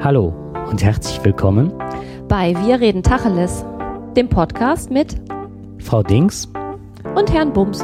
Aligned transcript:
Hallo 0.00 0.28
und 0.70 0.80
herzlich 0.80 1.24
willkommen 1.24 1.76
bei 2.28 2.54
Wir 2.64 2.78
reden 2.78 3.02
Tacheles, 3.02 3.64
dem 4.16 4.28
Podcast 4.28 4.90
mit 4.90 5.20
Frau 5.80 6.04
Dings 6.04 6.46
und 7.16 7.32
Herrn 7.32 7.52
Bums. 7.52 7.80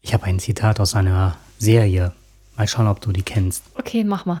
Ich 0.00 0.14
habe 0.14 0.24
ein 0.24 0.38
Zitat 0.38 0.80
aus 0.80 0.94
einer 0.94 1.36
Serie. 1.58 2.12
Mal 2.56 2.66
schauen, 2.66 2.86
ob 2.86 3.02
du 3.02 3.12
die 3.12 3.22
kennst. 3.22 3.62
Okay, 3.78 4.04
mach 4.04 4.24
mal. 4.24 4.40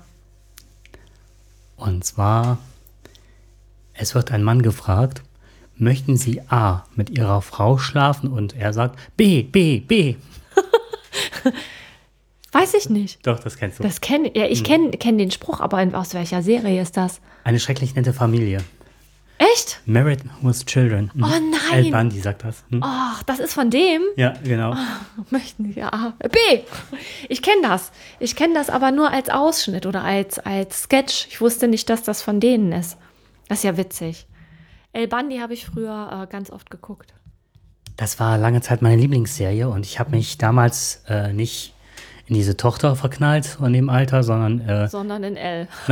Und 1.76 2.04
zwar, 2.04 2.58
es 3.94 4.14
wird 4.14 4.32
ein 4.32 4.42
Mann 4.42 4.62
gefragt, 4.62 5.22
möchten 5.76 6.16
Sie 6.16 6.42
A 6.48 6.84
mit 6.94 7.10
Ihrer 7.10 7.42
Frau 7.42 7.78
schlafen? 7.78 8.30
Und 8.30 8.56
er 8.56 8.72
sagt 8.72 8.98
B, 9.16 9.42
B, 9.42 9.80
B. 9.80 10.16
Weiß 12.52 12.74
ich 12.74 12.90
nicht. 12.90 13.26
Doch, 13.26 13.40
das 13.40 13.56
kennst 13.56 13.78
du. 13.78 13.82
Das 13.82 14.00
kenn, 14.00 14.30
ja, 14.34 14.44
ich 14.44 14.62
kenne 14.62 14.90
kenn 14.90 15.16
den 15.16 15.30
Spruch, 15.30 15.60
aber 15.60 15.86
aus 15.94 16.12
welcher 16.12 16.42
Serie 16.42 16.82
ist 16.82 16.96
das? 16.96 17.20
Eine 17.44 17.58
schrecklich 17.58 17.94
nette 17.94 18.12
Familie. 18.12 18.58
Echt? 19.38 19.80
Married 19.86 20.20
with 20.42 20.64
Children. 20.66 21.10
Hm. 21.14 21.24
Oh 21.24 21.26
nein. 21.26 21.84
El 21.84 21.90
Bundy 21.90 22.20
sagt 22.20 22.44
das. 22.44 22.62
Hm? 22.70 22.80
Ach, 22.82 23.22
das 23.24 23.40
ist 23.40 23.54
von 23.54 23.70
dem? 23.70 24.02
Ja, 24.16 24.34
genau. 24.44 24.76
Möchten 25.30 25.72
Sie 25.72 25.82
A? 25.82 26.14
B. 26.18 26.60
Ich 27.28 27.42
kenne 27.42 27.62
das. 27.62 27.90
Ich 28.20 28.36
kenne 28.36 28.54
das 28.54 28.70
aber 28.70 28.92
nur 28.92 29.10
als 29.10 29.30
Ausschnitt 29.30 29.86
oder 29.86 30.04
als, 30.04 30.38
als 30.38 30.82
Sketch. 30.82 31.26
Ich 31.30 31.40
wusste 31.40 31.66
nicht, 31.66 31.88
dass 31.90 32.02
das 32.02 32.22
von 32.22 32.38
denen 32.38 32.70
ist. 32.72 32.96
Das 33.48 33.58
ist 33.58 33.64
ja 33.64 33.76
witzig. 33.76 34.26
El 34.92 35.08
Bundy 35.08 35.38
habe 35.38 35.54
ich 35.54 35.66
früher 35.66 36.22
äh, 36.22 36.26
ganz 36.30 36.50
oft 36.50 36.70
geguckt. 36.70 37.14
Das 37.96 38.18
war 38.20 38.38
lange 38.38 38.60
Zeit 38.60 38.82
meine 38.82 38.96
Lieblingsserie 39.00 39.68
und 39.68 39.84
ich 39.86 39.98
habe 39.98 40.10
mich 40.10 40.38
damals 40.38 41.02
äh, 41.08 41.32
nicht 41.32 41.74
in 42.26 42.34
diese 42.34 42.56
Tochter 42.56 42.96
verknallt 42.96 43.44
von 43.46 43.72
dem 43.72 43.90
Alter, 43.90 44.22
sondern 44.22 44.60
äh, 44.60 44.88
Sondern 44.88 45.24
in 45.24 45.36
L. 45.36 45.68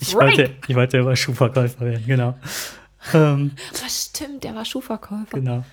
ich, 0.00 0.14
wollte, 0.14 0.50
ich 0.66 0.74
wollte 0.76 0.98
immer 0.98 1.16
Schuhverkäufer 1.16 1.80
werden, 1.80 2.04
genau. 2.06 2.34
Ähm, 3.14 3.52
Was 3.82 4.06
stimmt, 4.10 4.44
der 4.44 4.54
war 4.54 4.64
Schuhverkäufer. 4.64 5.38
genau. 5.38 5.64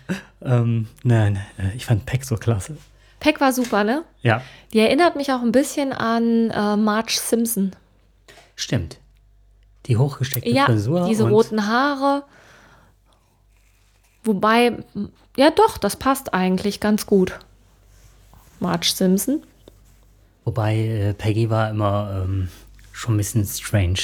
Ähm, 0.41 0.87
nein, 1.03 1.37
äh, 1.57 1.75
ich 1.75 1.85
fand 1.85 2.05
Peck 2.05 2.23
so 2.23 2.35
klasse. 2.37 2.77
Peck 3.19 3.41
war 3.41 3.51
super, 3.51 3.83
ne? 3.83 4.03
Ja, 4.21 4.41
Die 4.73 4.79
erinnert 4.79 5.15
mich 5.15 5.31
auch 5.33 5.41
ein 5.41 5.51
bisschen 5.51 5.91
an 5.91 6.51
äh, 6.51 6.77
Marge 6.77 7.13
Simpson. 7.19 7.71
stimmt. 8.55 8.99
Die 9.87 9.97
hochgesteckte 9.97 10.49
Ja, 10.49 10.65
Frisur. 10.65 11.05
diese 11.07 11.27
roten 11.29 11.67
Haare. 11.67 12.23
Wobei, 14.23 14.77
ja 15.37 15.51
doch, 15.51 15.77
das 15.77 15.95
passt 15.95 16.33
eigentlich 16.33 16.79
ganz 16.79 17.05
gut. 17.05 17.39
Marge 18.59 18.87
Simpson. 18.93 19.43
Wobei 20.43 20.77
äh, 20.77 21.13
Peggy 21.13 21.49
war 21.49 21.69
immer 21.69 22.23
ähm, 22.23 22.49
schon 22.91 23.15
ein 23.15 23.17
bisschen 23.17 23.45
strange. 23.45 23.99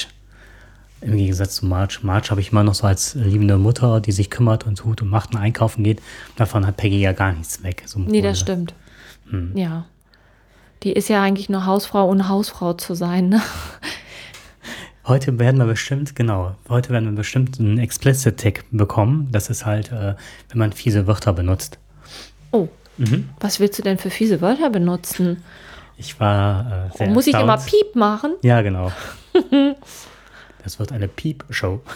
Im 1.00 1.16
Gegensatz 1.18 1.56
zu 1.56 1.66
Marge. 1.66 1.98
Marge 2.02 2.30
habe 2.30 2.40
ich 2.40 2.52
immer 2.52 2.62
noch 2.62 2.74
so 2.74 2.86
als 2.86 3.14
liebende 3.14 3.58
Mutter, 3.58 4.00
die 4.00 4.12
sich 4.12 4.30
kümmert 4.30 4.64
und 4.66 4.76
tut 4.76 5.02
und 5.02 5.08
macht 5.08 5.34
und 5.34 5.40
einkaufen 5.40 5.84
geht. 5.84 6.00
Davon 6.36 6.66
hat 6.66 6.78
Peggy 6.78 7.00
ja 7.00 7.12
gar 7.12 7.32
nichts 7.32 7.62
weg. 7.62 7.82
So 7.84 7.98
Nee, 7.98 8.22
das 8.22 8.40
stimmt. 8.40 8.74
Hm. 9.28 9.54
Ja. 9.54 9.84
Die 10.82 10.92
ist 10.92 11.08
ja 11.08 11.22
eigentlich 11.22 11.50
nur 11.50 11.66
Hausfrau, 11.66 12.08
ohne 12.08 12.28
Hausfrau 12.28 12.72
zu 12.74 12.94
sein. 12.94 13.28
Ne? 13.28 13.42
Heute 15.06 15.38
werden 15.38 15.58
wir 15.58 15.66
bestimmt, 15.66 16.16
genau, 16.16 16.54
heute 16.68 16.90
werden 16.90 17.10
wir 17.10 17.16
bestimmt 17.16 17.60
einen 17.60 17.78
Explicit-Tick 17.78 18.64
bekommen. 18.70 19.28
Das 19.32 19.50
ist 19.50 19.66
halt, 19.66 19.92
äh, 19.92 20.14
wenn 20.48 20.58
man 20.58 20.72
fiese 20.72 21.06
Wörter 21.06 21.32
benutzt. 21.32 21.78
Oh, 22.52 22.68
Mhm. 22.96 23.28
was 23.40 23.58
willst 23.60 23.78
du 23.78 23.82
denn 23.82 23.98
für 23.98 24.08
fiese 24.08 24.40
Wörter 24.40 24.70
benutzen? 24.70 25.42
Ich 25.98 26.18
war 26.20 26.88
äh, 26.94 26.96
sehr 26.96 27.08
Muss 27.08 27.26
ich 27.26 27.34
immer. 27.34 27.58
Piep 27.58 27.94
machen? 27.94 28.34
Ja, 28.42 28.62
genau. 28.62 28.92
das 30.62 30.78
wird 30.78 30.92
eine 30.92 31.08
Piep-Show. 31.08 31.80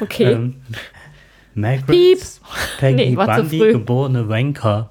Okay. 0.00 0.32
Ähm, 0.32 0.56
Margaret 1.54 1.86
Piep. 1.86 2.18
Peggy 2.78 3.10
Nee, 3.10 3.16
Bundy, 3.16 3.58
geborene 3.58 4.28
Wanker. 4.28 4.90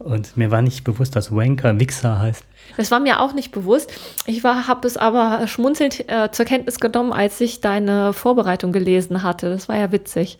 Und 0.00 0.34
mir 0.34 0.50
war 0.50 0.62
nicht 0.62 0.82
bewusst, 0.82 1.14
dass 1.14 1.30
Wanker 1.30 1.78
Wichser 1.78 2.18
heißt. 2.18 2.42
Das 2.78 2.90
war 2.90 3.00
mir 3.00 3.20
auch 3.20 3.34
nicht 3.34 3.52
bewusst. 3.52 3.92
Ich 4.24 4.42
habe 4.42 4.86
es 4.86 4.96
aber 4.96 5.46
schmunzelnd 5.46 6.08
äh, 6.08 6.30
zur 6.32 6.46
Kenntnis 6.46 6.80
genommen, 6.80 7.12
als 7.12 7.38
ich 7.42 7.60
deine 7.60 8.14
Vorbereitung 8.14 8.72
gelesen 8.72 9.22
hatte. 9.22 9.50
Das 9.50 9.68
war 9.68 9.76
ja 9.76 9.92
witzig. 9.92 10.38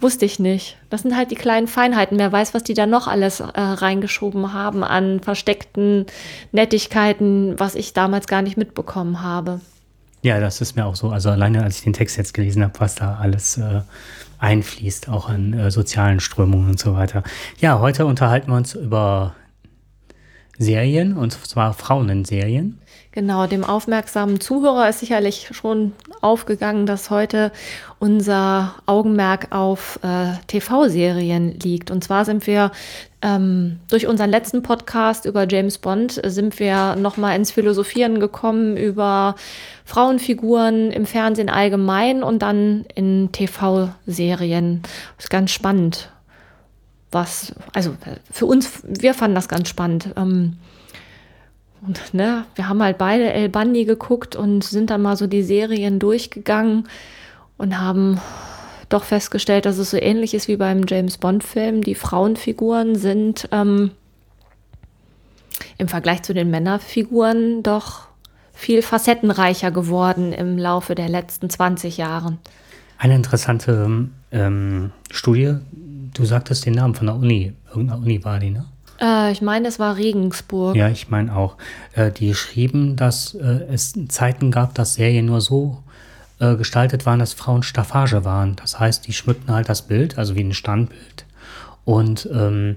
Wusste 0.00 0.26
ich 0.26 0.38
nicht. 0.38 0.76
Das 0.90 1.00
sind 1.00 1.16
halt 1.16 1.30
die 1.30 1.36
kleinen 1.36 1.66
Feinheiten. 1.66 2.18
Wer 2.18 2.30
weiß, 2.30 2.52
was 2.52 2.62
die 2.62 2.74
da 2.74 2.84
noch 2.84 3.08
alles 3.08 3.40
äh, 3.40 3.46
reingeschoben 3.54 4.52
haben 4.52 4.84
an 4.84 5.20
versteckten 5.20 6.04
Nettigkeiten, 6.52 7.58
was 7.58 7.76
ich 7.76 7.94
damals 7.94 8.26
gar 8.26 8.42
nicht 8.42 8.58
mitbekommen 8.58 9.22
habe. 9.22 9.60
Ja, 10.22 10.40
das 10.40 10.60
ist 10.60 10.76
mir 10.76 10.84
auch 10.84 10.96
so. 10.96 11.08
Also 11.08 11.30
alleine, 11.30 11.62
als 11.62 11.78
ich 11.78 11.84
den 11.84 11.94
Text 11.94 12.18
jetzt 12.18 12.34
gelesen 12.34 12.62
habe, 12.62 12.74
was 12.78 12.96
da 12.96 13.16
alles 13.18 13.56
äh, 13.56 13.80
einfließt, 14.40 15.08
auch 15.08 15.28
an 15.28 15.52
äh, 15.52 15.70
sozialen 15.70 16.20
Strömungen 16.20 16.70
und 16.70 16.80
so 16.80 16.94
weiter. 16.94 17.22
Ja, 17.58 17.78
heute 17.78 18.06
unterhalten 18.06 18.50
wir 18.50 18.56
uns 18.56 18.74
über 18.74 19.34
Serien, 20.58 21.16
und 21.16 21.32
zwar 21.32 21.72
Frauenserien. 21.72 22.78
Genau, 23.12 23.46
dem 23.46 23.64
aufmerksamen 23.64 24.40
Zuhörer 24.40 24.88
ist 24.88 25.00
sicherlich 25.00 25.48
schon 25.52 25.92
aufgegangen, 26.20 26.86
dass 26.86 27.10
heute 27.10 27.50
unser 27.98 28.74
Augenmerk 28.86 29.48
auf 29.50 29.98
äh, 30.02 30.34
TV-Serien 30.46 31.58
liegt. 31.58 31.90
Und 31.90 32.04
zwar 32.04 32.24
sind 32.24 32.46
wir 32.46 32.70
ähm, 33.22 33.80
durch 33.90 34.06
unseren 34.06 34.30
letzten 34.30 34.62
Podcast 34.62 35.26
über 35.26 35.46
James 35.48 35.78
Bond 35.78 36.20
sind 36.24 36.58
wir 36.58 36.96
nochmal 36.96 37.36
ins 37.36 37.50
Philosophieren 37.50 38.18
gekommen 38.18 38.76
über 38.76 39.34
Frauenfiguren 39.84 40.90
im 40.90 41.04
Fernsehen 41.04 41.50
allgemein 41.50 42.22
und 42.22 42.40
dann 42.40 42.86
in 42.94 43.30
TV-Serien. 43.32 44.82
Ist 45.18 45.30
ganz 45.30 45.50
spannend. 45.50 46.10
Was, 47.10 47.52
also 47.74 47.94
für 48.30 48.46
uns, 48.46 48.82
wir 48.84 49.14
fanden 49.14 49.34
das 49.34 49.48
ganz 49.48 49.68
spannend. 49.68 50.10
Ähm, 50.16 50.56
und 51.86 52.14
ne, 52.14 52.44
wir 52.54 52.68
haben 52.68 52.82
halt 52.82 52.98
beide 52.98 53.32
El 53.32 53.48
Bundy 53.48 53.84
geguckt 53.84 54.36
und 54.36 54.64
sind 54.64 54.90
dann 54.90 55.02
mal 55.02 55.16
so 55.16 55.26
die 55.26 55.42
Serien 55.42 55.98
durchgegangen 55.98 56.88
und 57.58 57.78
haben 57.78 58.20
doch 58.90 59.04
festgestellt, 59.04 59.64
dass 59.64 59.78
es 59.78 59.90
so 59.90 59.96
ähnlich 59.96 60.34
ist 60.34 60.48
wie 60.48 60.56
beim 60.56 60.82
James 60.86 61.16
Bond-Film. 61.18 61.82
Die 61.82 61.94
Frauenfiguren 61.94 62.96
sind 62.96 63.48
ähm, 63.52 63.92
im 65.78 65.88
Vergleich 65.88 66.22
zu 66.22 66.34
den 66.34 66.50
Männerfiguren 66.50 67.62
doch 67.62 68.08
viel 68.52 68.82
facettenreicher 68.82 69.70
geworden 69.70 70.32
im 70.32 70.58
Laufe 70.58 70.94
der 70.94 71.08
letzten 71.08 71.48
20 71.48 71.96
Jahre. 71.96 72.36
Eine 72.98 73.14
interessante 73.14 74.08
ähm, 74.32 74.90
Studie, 75.10 75.56
du 75.72 76.24
sagtest 76.26 76.66
den 76.66 76.74
Namen 76.74 76.94
von 76.94 77.06
der 77.06 77.16
Uni, 77.16 77.54
irgendeiner 77.70 78.02
Uni 78.02 78.22
war 78.22 78.38
die, 78.38 78.50
ne? 78.50 78.66
Äh, 79.00 79.32
ich 79.32 79.40
meine, 79.40 79.68
es 79.68 79.78
war 79.78 79.96
Regensburg. 79.96 80.76
Ja, 80.76 80.88
ich 80.88 81.08
meine 81.08 81.34
auch. 81.34 81.56
Äh, 81.94 82.12
die 82.12 82.34
schrieben, 82.34 82.96
dass 82.96 83.34
äh, 83.34 83.64
es 83.70 83.94
Zeiten 84.08 84.50
gab, 84.50 84.74
dass 84.74 84.94
Serien 84.94 85.26
nur 85.26 85.40
so 85.40 85.82
äh, 86.40 86.56
gestaltet 86.56 87.06
waren, 87.06 87.18
dass 87.18 87.32
Frauen 87.32 87.62
Staffage 87.62 88.24
waren. 88.24 88.56
Das 88.56 88.80
heißt, 88.80 89.06
die 89.06 89.12
schmückten 89.12 89.54
halt 89.54 89.68
das 89.68 89.82
Bild, 89.82 90.18
also 90.18 90.34
wie 90.34 90.40
ein 90.40 90.54
Standbild. 90.54 91.26
Und 91.84 92.28
ähm, 92.32 92.76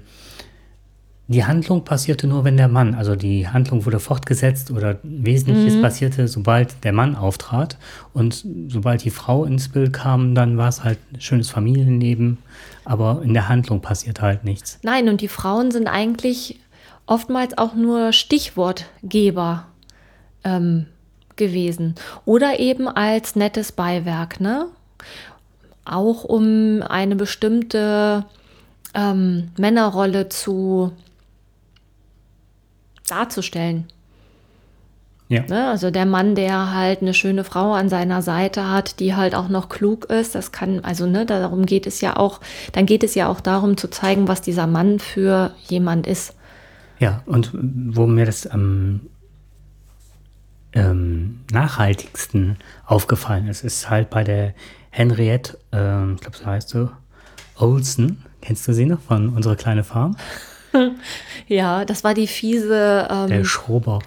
die 1.26 1.44
Handlung 1.46 1.84
passierte 1.84 2.26
nur, 2.26 2.44
wenn 2.44 2.58
der 2.58 2.68
Mann, 2.68 2.94
also 2.94 3.16
die 3.16 3.48
Handlung 3.48 3.86
wurde 3.86 3.98
fortgesetzt 3.98 4.70
oder 4.70 4.98
Wesentliches 5.02 5.80
passierte, 5.80 6.28
sobald 6.28 6.84
der 6.84 6.92
Mann 6.92 7.16
auftrat. 7.16 7.78
Und 8.12 8.44
sobald 8.68 9.04
die 9.04 9.10
Frau 9.10 9.46
ins 9.46 9.70
Bild 9.70 9.94
kam, 9.94 10.34
dann 10.34 10.58
war 10.58 10.68
es 10.68 10.84
halt 10.84 10.98
ein 11.12 11.20
schönes 11.22 11.48
Familienleben. 11.48 12.38
Aber 12.84 13.22
in 13.24 13.32
der 13.32 13.48
Handlung 13.48 13.80
passiert 13.80 14.20
halt 14.20 14.44
nichts. 14.44 14.78
Nein, 14.82 15.08
und 15.08 15.22
die 15.22 15.28
Frauen 15.28 15.70
sind 15.70 15.88
eigentlich 15.88 16.60
oftmals 17.06 17.56
auch 17.56 17.74
nur 17.74 18.12
Stichwortgeber 18.12 19.66
ähm, 20.44 20.86
gewesen. 21.36 21.94
Oder 22.24 22.60
eben 22.60 22.88
als 22.88 23.36
nettes 23.36 23.72
Beiwerk, 23.72 24.40
ne? 24.40 24.66
Auch 25.84 26.24
um 26.24 26.82
eine 26.82 27.16
bestimmte 27.16 28.24
ähm, 28.94 29.50
Männerrolle 29.58 30.28
zu 30.28 30.92
darzustellen. 33.06 33.86
Ja. 35.28 35.42
Ne? 35.48 35.68
Also 35.68 35.90
der 35.90 36.06
Mann, 36.06 36.34
der 36.34 36.74
halt 36.74 37.00
eine 37.00 37.14
schöne 37.14 37.44
Frau 37.44 37.72
an 37.72 37.88
seiner 37.88 38.22
Seite 38.22 38.70
hat, 38.70 39.00
die 39.00 39.14
halt 39.14 39.34
auch 39.34 39.48
noch 39.48 39.68
klug 39.68 40.06
ist, 40.06 40.34
das 40.34 40.52
kann, 40.52 40.80
also 40.80 41.06
ne, 41.06 41.24
darum 41.26 41.66
geht 41.66 41.86
es 41.86 42.00
ja 42.00 42.16
auch, 42.16 42.40
dann 42.72 42.86
geht 42.86 43.02
es 43.02 43.14
ja 43.14 43.28
auch 43.28 43.40
darum 43.40 43.76
zu 43.76 43.88
zeigen, 43.88 44.28
was 44.28 44.42
dieser 44.42 44.66
Mann 44.66 44.98
für 44.98 45.52
jemand 45.66 46.06
ist. 46.06 46.34
Ja, 46.98 47.22
und 47.26 47.50
wo 47.52 48.06
mir 48.06 48.26
das 48.26 48.46
am 48.46 49.00
ähm, 50.74 51.40
nachhaltigsten 51.52 52.58
aufgefallen 52.84 53.48
ist, 53.48 53.64
ist 53.64 53.88
halt 53.88 54.10
bei 54.10 54.24
der 54.24 54.54
Henriette, 54.90 55.58
ähm, 55.72 56.14
ich 56.16 56.20
glaube, 56.20 56.36
so 56.36 56.46
heißt 56.46 56.68
sie, 56.70 56.90
Olsen. 57.56 58.24
Kennst 58.40 58.68
du 58.68 58.74
sie 58.74 58.84
noch 58.84 59.00
von 59.00 59.30
unserer 59.30 59.56
kleinen 59.56 59.84
Farm? 59.84 60.16
ja, 61.46 61.84
das 61.84 62.04
war 62.04 62.14
die 62.14 62.26
fiese. 62.26 63.08
Ähm, 63.10 63.28
der 63.28 63.44
Schrober. 63.44 64.00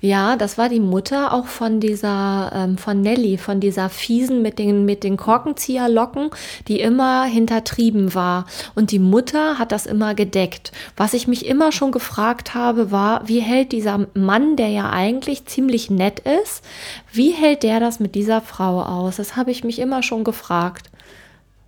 Ja, 0.00 0.36
das 0.36 0.58
war 0.58 0.68
die 0.68 0.80
Mutter 0.80 1.32
auch 1.32 1.46
von 1.46 1.80
dieser, 1.80 2.50
ähm, 2.54 2.78
von 2.78 3.00
Nelly, 3.00 3.38
von 3.38 3.60
dieser 3.60 3.88
fiesen 3.88 4.42
mit 4.42 4.58
den, 4.58 4.84
mit 4.84 5.04
den 5.04 5.16
Korkenzieherlocken, 5.16 6.30
die 6.68 6.80
immer 6.80 7.24
hintertrieben 7.24 8.14
war. 8.14 8.46
Und 8.74 8.90
die 8.90 8.98
Mutter 8.98 9.58
hat 9.58 9.72
das 9.72 9.86
immer 9.86 10.14
gedeckt. 10.14 10.72
Was 10.96 11.14
ich 11.14 11.26
mich 11.26 11.46
immer 11.46 11.72
schon 11.72 11.92
gefragt 11.92 12.54
habe, 12.54 12.90
war, 12.90 13.28
wie 13.28 13.40
hält 13.40 13.72
dieser 13.72 14.06
Mann, 14.14 14.56
der 14.56 14.68
ja 14.68 14.90
eigentlich 14.90 15.46
ziemlich 15.46 15.90
nett 15.90 16.20
ist, 16.20 16.64
wie 17.12 17.30
hält 17.30 17.62
der 17.62 17.80
das 17.80 18.00
mit 18.00 18.14
dieser 18.14 18.40
Frau 18.40 18.82
aus? 18.82 19.16
Das 19.16 19.36
habe 19.36 19.50
ich 19.50 19.64
mich 19.64 19.78
immer 19.78 20.02
schon 20.02 20.24
gefragt. 20.24 20.90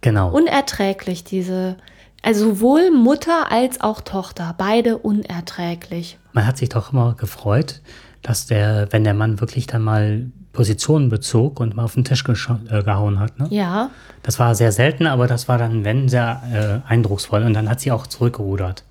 Genau. 0.00 0.30
Unerträglich, 0.30 1.24
diese, 1.24 1.76
also 2.22 2.50
sowohl 2.50 2.90
Mutter 2.90 3.50
als 3.50 3.80
auch 3.80 4.00
Tochter, 4.00 4.54
beide 4.56 4.98
unerträglich. 4.98 6.18
Man 6.32 6.46
hat 6.46 6.58
sich 6.58 6.68
doch 6.68 6.92
immer 6.92 7.14
gefreut, 7.14 7.80
dass 8.22 8.46
der, 8.46 8.88
wenn 8.90 9.04
der 9.04 9.14
Mann 9.14 9.40
wirklich 9.40 9.66
dann 9.66 9.82
mal 9.82 10.26
Positionen 10.52 11.08
bezog 11.08 11.60
und 11.60 11.76
mal 11.76 11.84
auf 11.84 11.94
den 11.94 12.04
Tisch 12.04 12.24
äh, 12.26 12.82
gehauen 12.82 13.20
hat. 13.20 13.38
Ne? 13.38 13.46
Ja. 13.50 13.90
Das 14.22 14.38
war 14.38 14.54
sehr 14.54 14.72
selten, 14.72 15.06
aber 15.06 15.26
das 15.26 15.48
war 15.48 15.56
dann, 15.56 15.84
wenn, 15.84 16.08
sehr 16.08 16.82
äh, 16.86 16.90
eindrucksvoll. 16.90 17.44
Und 17.44 17.54
dann 17.54 17.68
hat 17.68 17.80
sie 17.80 17.92
auch 17.92 18.06
zurückgerudert. 18.06 18.82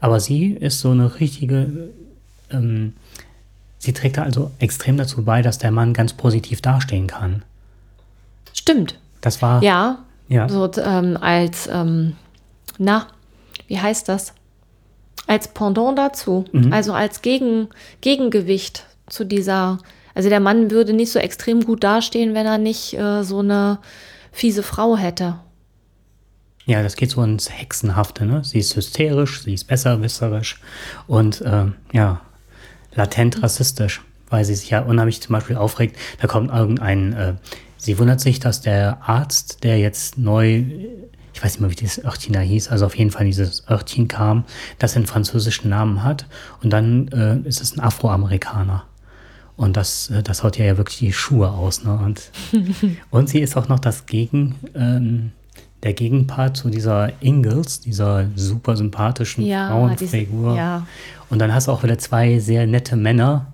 Aber 0.00 0.20
sie 0.20 0.52
ist 0.52 0.80
so 0.80 0.90
eine 0.90 1.20
richtige, 1.20 1.90
ähm, 2.50 2.94
sie 3.78 3.92
trägt 3.92 4.18
also 4.18 4.52
extrem 4.58 4.96
dazu 4.96 5.24
bei, 5.24 5.42
dass 5.42 5.58
der 5.58 5.70
Mann 5.70 5.92
ganz 5.92 6.12
positiv 6.12 6.60
dastehen 6.62 7.06
kann. 7.06 7.42
Stimmt. 8.52 8.98
Das 9.20 9.42
war. 9.42 9.62
Ja. 9.62 9.98
Ja. 10.28 10.48
So 10.48 10.70
ähm, 10.78 11.16
als, 11.20 11.68
ähm, 11.70 12.16
na, 12.78 13.06
wie 13.68 13.78
heißt 13.78 14.08
das? 14.08 14.32
Als 15.26 15.48
Pendant 15.48 15.98
dazu, 15.98 16.44
mhm. 16.52 16.72
also 16.72 16.92
als 16.92 17.22
Gegen, 17.22 17.68
Gegengewicht 18.00 18.86
zu 19.08 19.24
dieser. 19.24 19.78
Also 20.14 20.28
der 20.28 20.40
Mann 20.40 20.70
würde 20.70 20.92
nicht 20.92 21.12
so 21.12 21.18
extrem 21.18 21.64
gut 21.64 21.84
dastehen, 21.84 22.34
wenn 22.34 22.46
er 22.46 22.58
nicht 22.58 22.94
äh, 22.94 23.22
so 23.22 23.40
eine 23.40 23.78
fiese 24.32 24.62
Frau 24.62 24.96
hätte. 24.96 25.40
Ja, 26.64 26.82
das 26.82 26.96
geht 26.96 27.10
so 27.10 27.22
ins 27.22 27.50
Hexenhafte, 27.50 28.24
ne? 28.24 28.42
Sie 28.44 28.58
ist 28.58 28.74
hysterisch, 28.74 29.42
sie 29.42 29.54
ist 29.54 29.64
besserwisserisch 29.64 30.60
und 31.06 31.40
äh, 31.42 31.66
ja, 31.92 32.20
latent 32.94 33.42
rassistisch, 33.42 34.02
weil 34.30 34.44
sie 34.44 34.56
sich 34.56 34.70
ja 34.70 34.80
unheimlich 34.80 35.20
zum 35.20 35.34
Beispiel 35.34 35.56
aufregt. 35.56 35.96
Da 36.20 36.26
kommt 36.26 36.50
irgendein, 36.50 37.12
äh, 37.12 37.34
sie 37.76 37.98
wundert 37.98 38.20
sich, 38.20 38.40
dass 38.40 38.62
der 38.62 38.98
Arzt, 39.02 39.62
der 39.62 39.78
jetzt 39.78 40.18
neu 40.18 40.64
ich 41.36 41.44
weiß 41.44 41.52
nicht 41.52 41.60
mehr, 41.60 41.70
wie 41.70 41.74
dieses 41.74 42.02
Örtchen 42.02 42.32
da 42.32 42.40
hieß, 42.40 42.68
also 42.68 42.86
auf 42.86 42.96
jeden 42.96 43.10
Fall 43.10 43.26
dieses 43.26 43.68
Örtchen 43.68 44.08
kam, 44.08 44.44
das 44.78 44.96
einen 44.96 45.04
französischen 45.04 45.68
Namen 45.68 46.02
hat 46.02 46.24
und 46.62 46.70
dann 46.70 47.08
äh, 47.08 47.46
ist 47.46 47.60
es 47.60 47.76
ein 47.76 47.80
Afroamerikaner. 47.80 48.84
Und 49.54 49.76
das, 49.76 50.08
äh, 50.08 50.22
das 50.22 50.42
haut 50.42 50.56
ja, 50.56 50.64
ja 50.64 50.78
wirklich 50.78 50.96
die 50.96 51.12
Schuhe 51.12 51.50
aus. 51.50 51.84
Ne? 51.84 51.92
Und, 51.92 52.30
und 53.10 53.28
sie 53.28 53.40
ist 53.40 53.54
auch 53.54 53.68
noch 53.68 53.78
das 53.78 54.06
Gegen, 54.06 54.54
ähm, 54.74 55.32
der 55.82 55.92
Gegenpart 55.92 56.56
zu 56.56 56.70
dieser 56.70 57.12
Ingalls, 57.20 57.80
dieser 57.80 58.28
super 58.34 58.74
sympathischen 58.74 59.44
ja, 59.44 59.68
Frauenfigur. 59.68 60.52
Diese, 60.52 60.58
ja. 60.58 60.86
Und 61.28 61.38
dann 61.38 61.52
hast 61.52 61.68
du 61.68 61.72
auch 61.72 61.82
wieder 61.82 61.98
zwei 61.98 62.38
sehr 62.38 62.66
nette 62.66 62.96
Männer, 62.96 63.52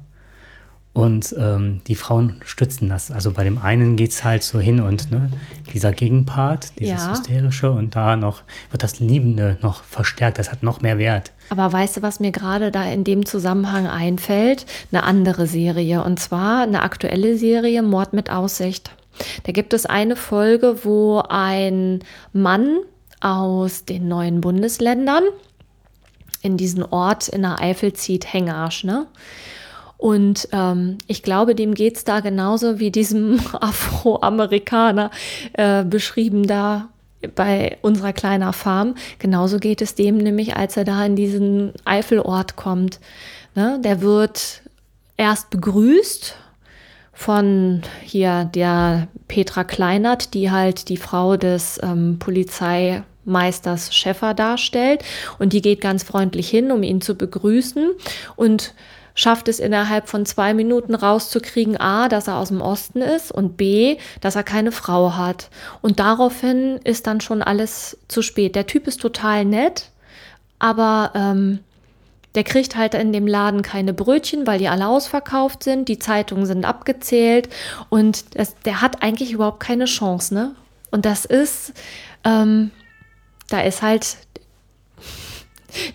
und 0.94 1.34
ähm, 1.38 1.80
die 1.86 1.94
Frauen 1.94 2.40
stützen 2.44 2.90
das. 2.90 3.10
Also 3.10 3.32
bei 3.32 3.44
dem 3.44 3.56
einen 3.56 3.96
geht 3.96 4.10
es 4.10 4.24
halt 4.24 4.42
so 4.42 4.60
hin 4.60 4.80
und 4.80 5.10
ne, 5.10 5.30
dieser 5.72 5.92
Gegenpart, 5.92 6.78
dieses 6.78 7.02
ja. 7.02 7.10
Hysterische 7.10 7.70
und 7.70 7.96
da 7.96 8.16
noch 8.16 8.42
wird 8.70 8.82
das 8.82 9.00
Liebende 9.00 9.56
noch 9.62 9.84
verstärkt. 9.84 10.38
Das 10.38 10.52
hat 10.52 10.62
noch 10.62 10.82
mehr 10.82 10.98
Wert. 10.98 11.32
Aber 11.48 11.72
weißt 11.72 11.96
du, 11.96 12.02
was 12.02 12.20
mir 12.20 12.30
gerade 12.30 12.70
da 12.70 12.84
in 12.84 13.04
dem 13.04 13.24
Zusammenhang 13.24 13.86
einfällt? 13.86 14.66
Eine 14.90 15.04
andere 15.04 15.46
Serie 15.46 16.04
und 16.04 16.20
zwar 16.20 16.64
eine 16.64 16.82
aktuelle 16.82 17.38
Serie, 17.38 17.82
Mord 17.82 18.12
mit 18.12 18.30
Aussicht. 18.30 18.90
Da 19.44 19.52
gibt 19.52 19.72
es 19.72 19.86
eine 19.86 20.16
Folge, 20.16 20.84
wo 20.84 21.22
ein 21.26 22.00
Mann 22.34 22.80
aus 23.20 23.86
den 23.86 24.08
neuen 24.08 24.42
Bundesländern 24.42 25.24
in 26.42 26.56
diesen 26.56 26.82
Ort 26.82 27.28
in 27.28 27.42
der 27.42 27.60
Eifel 27.60 27.92
zieht, 27.92 28.30
Hengarsch, 28.32 28.84
ne? 28.84 29.06
Und 30.02 30.48
ähm, 30.50 30.98
ich 31.06 31.22
glaube, 31.22 31.54
dem 31.54 31.74
geht 31.74 31.96
es 31.96 32.02
da 32.02 32.18
genauso 32.18 32.80
wie 32.80 32.90
diesem 32.90 33.38
Afroamerikaner 33.52 35.12
äh, 35.52 35.84
beschrieben 35.84 36.44
da 36.44 36.88
bei 37.36 37.78
unserer 37.82 38.12
kleinen 38.12 38.52
Farm. 38.52 38.96
Genauso 39.20 39.60
geht 39.60 39.80
es 39.80 39.94
dem 39.94 40.18
nämlich, 40.18 40.56
als 40.56 40.76
er 40.76 40.82
da 40.82 41.06
in 41.06 41.14
diesen 41.14 41.72
Eifelort 41.84 42.56
kommt. 42.56 42.98
Ne? 43.54 43.80
Der 43.84 44.00
wird 44.00 44.62
erst 45.16 45.50
begrüßt 45.50 46.34
von 47.12 47.82
hier 48.02 48.50
der 48.52 49.06
Petra 49.28 49.62
Kleinert, 49.62 50.34
die 50.34 50.50
halt 50.50 50.88
die 50.88 50.96
Frau 50.96 51.36
des 51.36 51.78
ähm, 51.80 52.16
Polizeimeisters 52.18 53.94
Schäffer 53.94 54.34
darstellt. 54.34 55.04
Und 55.38 55.52
die 55.52 55.62
geht 55.62 55.80
ganz 55.80 56.02
freundlich 56.02 56.50
hin, 56.50 56.72
um 56.72 56.82
ihn 56.82 57.00
zu 57.00 57.14
begrüßen. 57.14 57.90
Und 58.34 58.74
schafft 59.14 59.48
es 59.48 59.60
innerhalb 59.60 60.08
von 60.08 60.26
zwei 60.26 60.54
Minuten 60.54 60.94
rauszukriegen, 60.94 61.80
a, 61.80 62.08
dass 62.08 62.28
er 62.28 62.36
aus 62.36 62.48
dem 62.48 62.60
Osten 62.60 63.02
ist 63.02 63.32
und 63.32 63.56
b, 63.56 63.98
dass 64.20 64.36
er 64.36 64.42
keine 64.42 64.72
Frau 64.72 65.16
hat. 65.16 65.50
Und 65.80 66.00
daraufhin 66.00 66.78
ist 66.84 67.06
dann 67.06 67.20
schon 67.20 67.42
alles 67.42 67.98
zu 68.08 68.22
spät. 68.22 68.54
Der 68.54 68.66
Typ 68.66 68.86
ist 68.86 69.00
total 69.00 69.44
nett, 69.44 69.90
aber 70.58 71.12
ähm, 71.14 71.60
der 72.34 72.44
kriegt 72.44 72.76
halt 72.76 72.94
in 72.94 73.12
dem 73.12 73.26
Laden 73.26 73.62
keine 73.62 73.92
Brötchen, 73.92 74.46
weil 74.46 74.58
die 74.58 74.68
alle 74.68 74.86
ausverkauft 74.86 75.62
sind, 75.62 75.88
die 75.88 75.98
Zeitungen 75.98 76.46
sind 76.46 76.64
abgezählt 76.64 77.48
und 77.90 78.36
das, 78.36 78.54
der 78.64 78.80
hat 78.80 79.02
eigentlich 79.02 79.32
überhaupt 79.32 79.60
keine 79.60 79.84
Chance, 79.84 80.32
ne? 80.34 80.54
Und 80.90 81.04
das 81.04 81.24
ist, 81.24 81.72
ähm, 82.24 82.70
da 83.48 83.60
ist 83.60 83.82
halt 83.82 84.18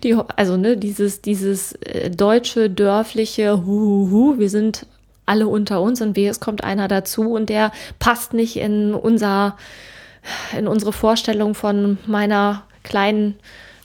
die, 0.03 0.15
also 0.35 0.57
ne, 0.57 0.77
dieses, 0.77 1.21
dieses 1.21 1.73
äh, 1.73 2.09
deutsche, 2.09 2.69
dörfliche 2.69 3.65
Hu, 3.65 4.09
hu, 4.09 4.39
wir 4.39 4.49
sind 4.49 4.85
alle 5.25 5.47
unter 5.47 5.81
uns 5.81 6.01
und 6.01 6.15
wir, 6.15 6.31
es 6.31 6.39
kommt 6.39 6.63
einer 6.63 6.87
dazu 6.87 7.33
und 7.33 7.49
der 7.49 7.71
passt 7.99 8.33
nicht 8.33 8.55
in 8.55 8.93
unser, 8.93 9.57
in 10.57 10.67
unsere 10.67 10.93
Vorstellung 10.93 11.53
von 11.53 11.97
meiner 12.07 12.63
kleinen 12.83 13.35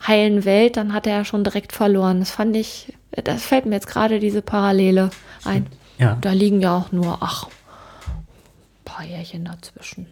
heilen 0.06 0.44
Welt, 0.44 0.76
dann 0.76 0.92
hat 0.92 1.06
er 1.06 1.18
ja 1.18 1.24
schon 1.24 1.44
direkt 1.44 1.72
verloren. 1.72 2.20
Das 2.20 2.30
fand 2.30 2.56
ich, 2.56 2.92
das 3.10 3.44
fällt 3.44 3.66
mir 3.66 3.74
jetzt 3.74 3.86
gerade 3.86 4.20
diese 4.20 4.42
Parallele 4.42 5.10
ein. 5.44 5.66
Ja. 5.98 6.16
Da 6.20 6.32
liegen 6.32 6.60
ja 6.60 6.76
auch 6.76 6.92
nur, 6.92 7.18
ach, 7.20 7.46
ein 7.46 8.84
paar 8.84 9.04
Jährchen 9.04 9.44
dazwischen. 9.44 10.06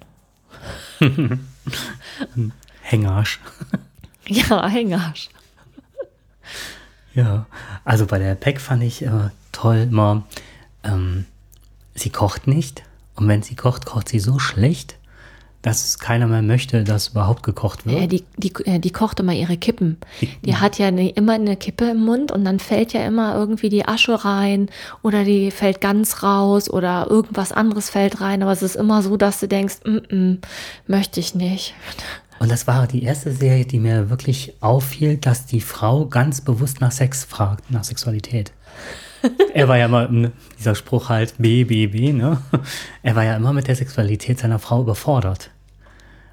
Hängarsch. 2.83 3.41
Ja, 4.27 4.69
Hängarsch. 4.69 5.31
Ja, 7.15 7.47
also 7.85 8.07
bei 8.07 8.19
der 8.19 8.35
Peck 8.35 8.61
fand 8.61 8.83
ich 8.83 9.03
äh, 9.03 9.31
toll 9.53 9.89
immer, 9.91 10.25
ähm, 10.85 11.27
sie 11.95 12.11
kocht 12.11 12.47
nicht 12.47 12.83
und 13.17 13.29
wenn 13.29 13.43
sie 13.43 13.57
kocht, 13.57 13.87
kocht 13.87 14.09
sie 14.09 14.21
so 14.21 14.39
schlecht, 14.39 14.97
dass 15.63 15.99
keiner 15.99 16.27
mehr 16.27 16.41
möchte, 16.41 16.85
dass 16.85 17.09
überhaupt 17.09 17.43
gekocht 17.43 17.85
wird. 17.85 18.01
Ja, 18.01 18.07
die, 18.07 18.25
die, 18.39 18.81
die 18.81 18.91
kocht 18.93 19.21
immer 19.21 19.35
ihre 19.35 19.59
Kippen. 19.59 19.99
Die, 20.21 20.29
die 20.43 20.57
hat 20.57 20.79
ja 20.79 20.87
eine, 20.87 21.11
immer 21.11 21.35
eine 21.35 21.57
Kippe 21.57 21.91
im 21.91 22.05
Mund 22.05 22.33
und 22.33 22.45
dann 22.45 22.59
fällt 22.59 22.95
ja 22.95 23.05
immer 23.05 23.35
irgendwie 23.35 23.69
die 23.69 23.87
Asche 23.87 24.25
rein 24.25 24.71
oder 25.03 25.25
die 25.25 25.51
fällt 25.51 25.83
ganz 25.83 26.23
raus 26.23 26.71
oder 26.71 27.09
irgendwas 27.11 27.53
anderes 27.53 27.91
fällt 27.91 28.23
rein. 28.23 28.43
Aber 28.43 28.53
es 28.53 28.63
ist 28.63 28.77
immer 28.77 29.03
so, 29.03 29.19
dass 29.19 29.41
du 29.41 29.49
denkst, 29.49 29.81
mm 29.85 29.97
-mm, 29.97 30.39
möchte 30.87 31.21
ich 31.21 31.35
nicht. 31.35 31.75
Und 32.41 32.51
das 32.51 32.67
war 32.67 32.87
die 32.87 33.03
erste 33.03 33.33
Serie, 33.33 33.67
die 33.67 33.79
mir 33.79 34.09
wirklich 34.09 34.55
auffiel, 34.61 35.19
dass 35.19 35.45
die 35.45 35.61
Frau 35.61 36.07
ganz 36.07 36.41
bewusst 36.41 36.81
nach 36.81 36.91
Sex 36.91 37.23
fragt, 37.23 37.71
nach 37.71 37.85
Sexualität. 37.85 38.53
er 39.55 39.69
war 39.69 39.77
ja 39.77 39.85
immer, 39.85 40.09
dieser 40.59 40.75
Spruch 40.75 41.11
halt, 41.11 41.35
B, 41.37 41.65
B, 41.65 41.87
B, 41.87 42.15
ne? 42.15 42.41
Er 43.03 43.15
war 43.15 43.25
ja 43.25 43.37
immer 43.37 43.53
mit 43.53 43.69
der 43.69 43.77
Sexualität 43.77 44.39
seiner 44.39 44.59
Frau 44.59 44.81
überfordert. 44.81 45.51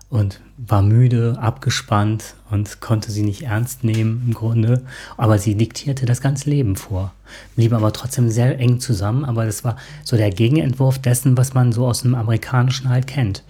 Und 0.10 0.40
war 0.56 0.82
müde, 0.82 1.38
abgespannt 1.42 2.36
und 2.50 2.80
konnte 2.80 3.12
sie 3.12 3.24
nicht 3.24 3.42
ernst 3.42 3.84
nehmen 3.84 4.24
im 4.28 4.34
Grunde. 4.34 4.86
Aber 5.18 5.38
sie 5.38 5.56
diktierte 5.56 6.06
das 6.06 6.22
ganze 6.22 6.50
Leben 6.50 6.78
vor. 6.78 7.14
Blieb 7.58 7.74
aber 7.74 7.92
trotzdem 7.92 8.30
sehr 8.30 8.58
eng 8.60 8.80
zusammen. 8.80 9.26
Aber 9.26 9.46
das 9.46 9.66
war 9.66 9.76
so 10.06 10.16
der 10.16 10.30
Gegenentwurf 10.30 11.00
dessen, 11.00 11.38
was 11.38 11.54
man 11.54 11.74
so 11.74 11.86
aus 11.86 12.04
dem 12.04 12.16
Amerikanischen 12.16 12.88
halt 12.88 13.08
kennt 13.08 13.44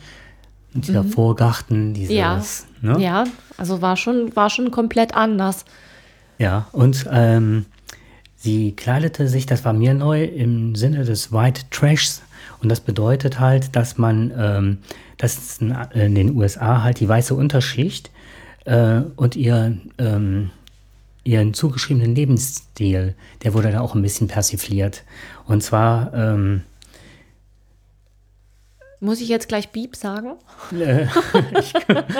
dieser 0.81 1.03
mhm. 1.03 1.09
Vorgarten, 1.09 1.93
dieses. 1.93 2.13
Ja, 2.13 2.41
ne? 2.81 2.99
ja, 2.99 3.23
also 3.57 3.81
war 3.81 3.97
schon, 3.97 4.35
war 4.35 4.49
schon 4.49 4.71
komplett 4.71 5.15
anders. 5.15 5.65
Ja, 6.37 6.67
und 6.71 7.07
ähm, 7.11 7.65
Sie 8.39 8.73
kleidete 8.73 9.27
sich, 9.27 9.47
das 9.47 9.65
war 9.65 9.73
mir 9.73 9.95
neu, 9.95 10.23
im 10.23 10.75
Sinne 10.75 11.03
des 11.03 11.33
White 11.33 11.63
Trashs. 11.71 12.21
Und 12.61 12.69
das 12.69 12.79
bedeutet 12.79 13.39
halt, 13.39 13.75
dass 13.75 13.97
man, 13.97 14.31
ähm, 14.37 14.77
dass 15.17 15.57
in 15.57 16.15
den 16.15 16.35
USA 16.35 16.83
halt 16.83 16.99
die 16.99 17.09
weiße 17.09 17.33
Unterschicht 17.33 18.11
äh, 18.65 19.01
und 19.15 19.35
ihr, 19.35 19.77
ähm, 19.97 20.51
ihren 21.23 21.55
zugeschriebenen 21.55 22.13
Lebensstil, 22.13 23.15
der 23.43 23.53
wurde 23.53 23.71
da 23.71 23.81
auch 23.81 23.95
ein 23.95 24.01
bisschen 24.03 24.27
persifliert. 24.27 25.03
Und 25.45 25.63
zwar, 25.63 26.13
ähm, 26.13 26.61
muss 28.99 29.21
ich 29.21 29.29
jetzt 29.29 29.47
gleich 29.47 29.69
Beep 29.69 29.95
sagen? 29.95 30.33
Äh, 30.71 31.03
ich, 31.59 31.73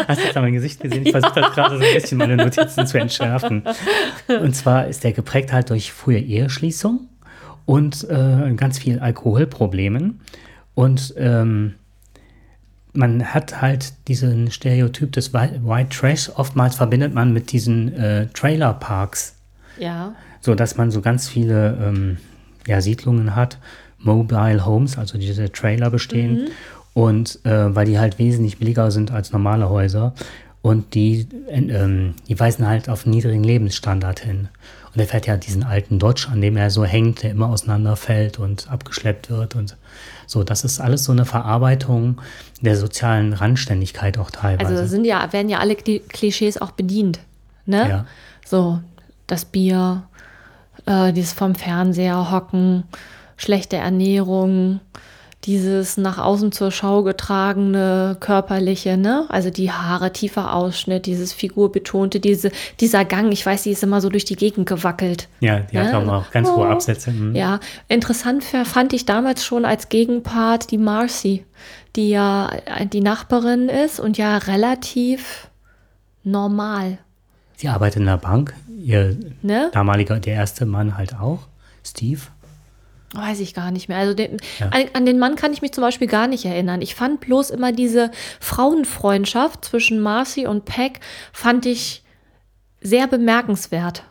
hast 0.07 0.21
du 0.21 0.25
jetzt 0.25 0.35
mein 0.35 0.53
Gesicht 0.53 0.79
gesehen? 0.79 1.05
Ich 1.05 1.11
versuche 1.17 1.41
das 1.41 1.53
gerade 1.53 1.77
so 1.77 1.83
ein 1.83 1.93
bisschen 1.93 2.17
meine 2.17 2.37
Notizen 2.37 2.85
zu 2.85 2.99
entschärfen. 2.99 3.63
Und 4.27 4.55
zwar 4.55 4.87
ist 4.87 5.03
der 5.03 5.13
geprägt 5.13 5.51
halt 5.53 5.69
durch 5.69 5.91
frühe 5.91 6.19
Eheschließung 6.19 7.07
und 7.65 8.07
äh, 8.09 8.53
ganz 8.55 8.79
viel 8.79 8.99
Alkoholproblemen. 8.99 10.21
Und 10.75 11.15
ähm, 11.17 11.75
man 12.93 13.33
hat 13.33 13.61
halt 13.61 13.93
diesen 14.07 14.51
Stereotyp 14.51 15.11
des 15.11 15.33
White 15.33 15.89
Trash, 15.89 16.29
oftmals 16.35 16.75
verbindet 16.75 17.13
man 17.13 17.33
mit 17.33 17.51
diesen 17.51 17.93
äh, 17.93 18.27
Trailerparks. 18.27 19.35
Ja. 19.79 20.15
So 20.41 20.55
dass 20.55 20.77
man 20.77 20.91
so 20.91 21.01
ganz 21.01 21.27
viele 21.27 21.77
ähm, 21.81 22.17
ja, 22.67 22.81
Siedlungen 22.81 23.35
hat 23.35 23.57
Mobile 23.99 24.65
Homes, 24.65 24.97
also 24.97 25.17
diese 25.17 25.51
Trailer 25.51 25.89
bestehen. 25.89 26.33
Mhm. 26.33 26.47
Und 26.93 27.45
äh, 27.45 27.75
weil 27.75 27.85
die 27.85 27.99
halt 27.99 28.17
wesentlich 28.17 28.57
billiger 28.57 28.89
sind 28.89 29.11
als 29.11 29.31
normale 29.31 29.69
Häuser. 29.69 30.13
Und 30.61 30.95
die, 30.95 31.27
ähm, 31.47 32.15
die 32.27 32.39
weisen 32.39 32.67
halt 32.67 32.89
auf 32.89 33.05
einen 33.05 33.15
niedrigen 33.15 33.43
Lebensstandard 33.43 34.19
hin. 34.19 34.49
Und 34.93 34.99
er 34.99 35.07
fährt 35.07 35.27
ja 35.27 35.37
diesen 35.37 35.63
alten 35.63 35.99
Dodge, 35.99 36.27
an 36.31 36.41
dem 36.41 36.57
er 36.57 36.71
so 36.71 36.83
hängt, 36.83 37.21
der 37.21 37.31
immer 37.31 37.49
auseinanderfällt 37.49 38.39
und 38.39 38.69
abgeschleppt 38.69 39.29
wird. 39.29 39.55
Und 39.55 39.77
so, 40.25 40.43
das 40.43 40.63
ist 40.63 40.79
alles 40.79 41.03
so 41.03 41.11
eine 41.11 41.25
Verarbeitung 41.25 42.19
der 42.61 42.75
sozialen 42.75 43.33
Randständigkeit 43.33 44.17
auch 44.17 44.31
teilweise. 44.31 44.69
Also 44.69 44.87
sind 44.87 45.05
ja, 45.05 45.31
werden 45.31 45.49
ja 45.49 45.59
alle 45.59 45.75
Klischees 45.75 46.59
auch 46.59 46.71
bedient. 46.71 47.19
Ne? 47.67 47.89
Ja. 47.89 48.05
So, 48.43 48.79
das 49.27 49.45
Bier, 49.45 50.03
äh, 50.87 51.13
dieses 51.13 51.33
vom 51.33 51.53
Fernseher 51.53 52.31
hocken, 52.31 52.83
schlechte 53.37 53.77
Ernährung, 53.77 54.81
dieses 55.47 55.97
nach 55.97 56.17
außen 56.17 56.51
zur 56.51 56.71
Schau 56.71 57.03
getragene 57.03 58.17
körperliche, 58.19 58.97
ne? 58.97 59.25
Also 59.29 59.49
die 59.49 59.71
Haare, 59.71 60.11
tiefer 60.11 60.53
Ausschnitt, 60.53 61.05
dieses 61.05 61.31
Figurbetonte, 61.31 62.19
diese, 62.19 62.51
dieser 62.81 63.05
Gang, 63.05 63.31
ich 63.31 63.45
weiß, 63.45 63.63
die 63.63 63.71
ist 63.71 63.83
immer 63.83 64.01
so 64.01 64.09
durch 64.09 64.25
die 64.25 64.35
Gegend 64.35 64.67
gewackelt. 64.67 65.29
Ja, 65.39 65.59
die 65.59 65.77
ne? 65.77 65.93
hat 65.93 66.07
auch 66.07 66.31
ganz 66.31 66.49
oh. 66.49 66.57
hohe 66.57 66.67
Absätze. 66.67 67.11
Mhm. 67.11 67.35
Ja, 67.35 67.59
interessant 67.87 68.43
fand 68.43 68.91
ich 68.93 69.05
damals 69.05 69.45
schon 69.45 69.63
als 69.63 69.89
Gegenpart 69.89 70.69
die 70.71 70.77
Marcy, 70.77 71.45
die 71.95 72.09
ja 72.09 72.51
die 72.91 73.01
Nachbarin 73.01 73.69
ist 73.69 73.99
und 73.99 74.17
ja 74.17 74.37
relativ 74.37 75.49
normal. 76.23 76.97
Sie 77.55 77.69
arbeitet 77.69 78.01
in 78.01 78.05
der 78.05 78.17
Bank, 78.17 78.53
ihr 78.83 79.17
ne? 79.41 79.69
damaliger, 79.71 80.19
der 80.19 80.33
erste 80.33 80.65
Mann 80.65 80.97
halt 80.97 81.15
auch, 81.15 81.47
Steve. 81.83 82.21
Weiß 83.13 83.39
ich 83.39 83.53
gar 83.53 83.71
nicht 83.71 83.87
mehr. 83.87 83.97
Also 83.97 84.13
den, 84.13 84.37
ja. 84.59 84.67
an, 84.67 84.83
an, 84.93 85.05
den 85.05 85.17
Mann 85.17 85.35
kann 85.35 85.53
ich 85.53 85.61
mich 85.61 85.71
zum 85.71 85.81
Beispiel 85.81 86.07
gar 86.07 86.27
nicht 86.27 86.43
erinnern. 86.43 86.81
Ich 86.81 86.93
fand 86.93 87.21
bloß 87.21 87.51
immer 87.51 87.71
diese 87.71 88.11
Frauenfreundschaft 88.41 89.63
zwischen 89.63 90.01
Marcy 90.01 90.45
und 90.45 90.65
Peck, 90.65 90.99
fand 91.31 91.65
ich 91.65 92.03
sehr 92.81 93.07
bemerkenswert. 93.07 94.03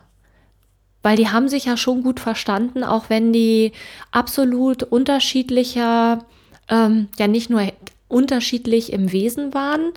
Weil 1.03 1.15
die 1.15 1.29
haben 1.29 1.47
sich 1.47 1.65
ja 1.65 1.77
schon 1.77 2.01
gut 2.01 2.19
verstanden, 2.19 2.83
auch 2.83 3.09
wenn 3.09 3.31
die 3.31 3.71
absolut 4.11 4.81
unterschiedlicher, 4.83 6.25
ähm, 6.67 7.07
ja 7.19 7.27
nicht 7.27 7.51
nur 7.51 7.61
unterschiedlich 8.07 8.91
im 8.91 9.11
Wesen 9.11 9.53
waren, 9.53 9.91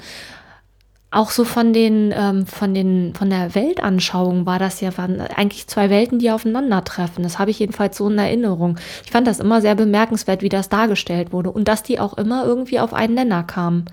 auch 1.12 1.30
so 1.30 1.44
von 1.44 1.72
den, 1.72 2.14
ähm, 2.16 2.46
von 2.46 2.72
den, 2.72 3.14
von 3.14 3.30
der 3.30 3.54
Weltanschauung 3.56 4.46
war 4.46 4.60
das 4.60 4.80
ja 4.80 4.96
waren 4.96 5.20
eigentlich 5.20 5.66
zwei 5.66 5.90
Welten, 5.90 6.20
die 6.20 6.30
aufeinandertreffen. 6.30 7.24
Das 7.24 7.40
habe 7.40 7.50
ich 7.50 7.58
jedenfalls 7.58 7.96
so 7.96 8.08
in 8.08 8.18
Erinnerung. 8.18 8.78
Ich 9.04 9.10
fand 9.10 9.26
das 9.26 9.40
immer 9.40 9.60
sehr 9.60 9.74
bemerkenswert, 9.74 10.42
wie 10.42 10.48
das 10.48 10.68
dargestellt 10.68 11.32
wurde 11.32 11.50
und 11.50 11.66
dass 11.66 11.82
die 11.82 11.98
auch 11.98 12.16
immer 12.16 12.44
irgendwie 12.44 12.78
auf 12.78 12.94
einen 12.94 13.14
Nenner 13.14 13.42
kamen. 13.42 13.86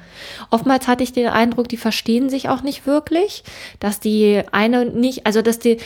Oftmals 0.51 0.87
hatte 0.87 1.03
ich 1.03 1.11
den 1.11 1.27
Eindruck, 1.27 1.67
die 1.69 1.77
verstehen 1.77 2.29
sich 2.29 2.49
auch 2.49 2.61
nicht 2.61 2.85
wirklich, 2.85 3.43
dass 3.79 3.99
die 3.99 4.43
eine 4.51 4.85
nicht, 4.85 5.25
also 5.25 5.41
dass 5.41 5.57
die, 5.57 5.77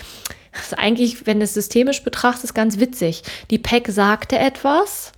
das 0.52 0.64
ist 0.64 0.80
eigentlich, 0.80 1.28
wenn 1.28 1.40
du 1.40 1.46
es 1.46 1.54
systemisch 1.54 2.04
betrachtest, 2.04 2.44
ist 2.44 2.54
ganz 2.54 2.78
witzig. 2.78 3.24
Die 3.52 3.58
PEC 3.58 3.88
sagte 3.88 4.38
etwas 4.38 5.14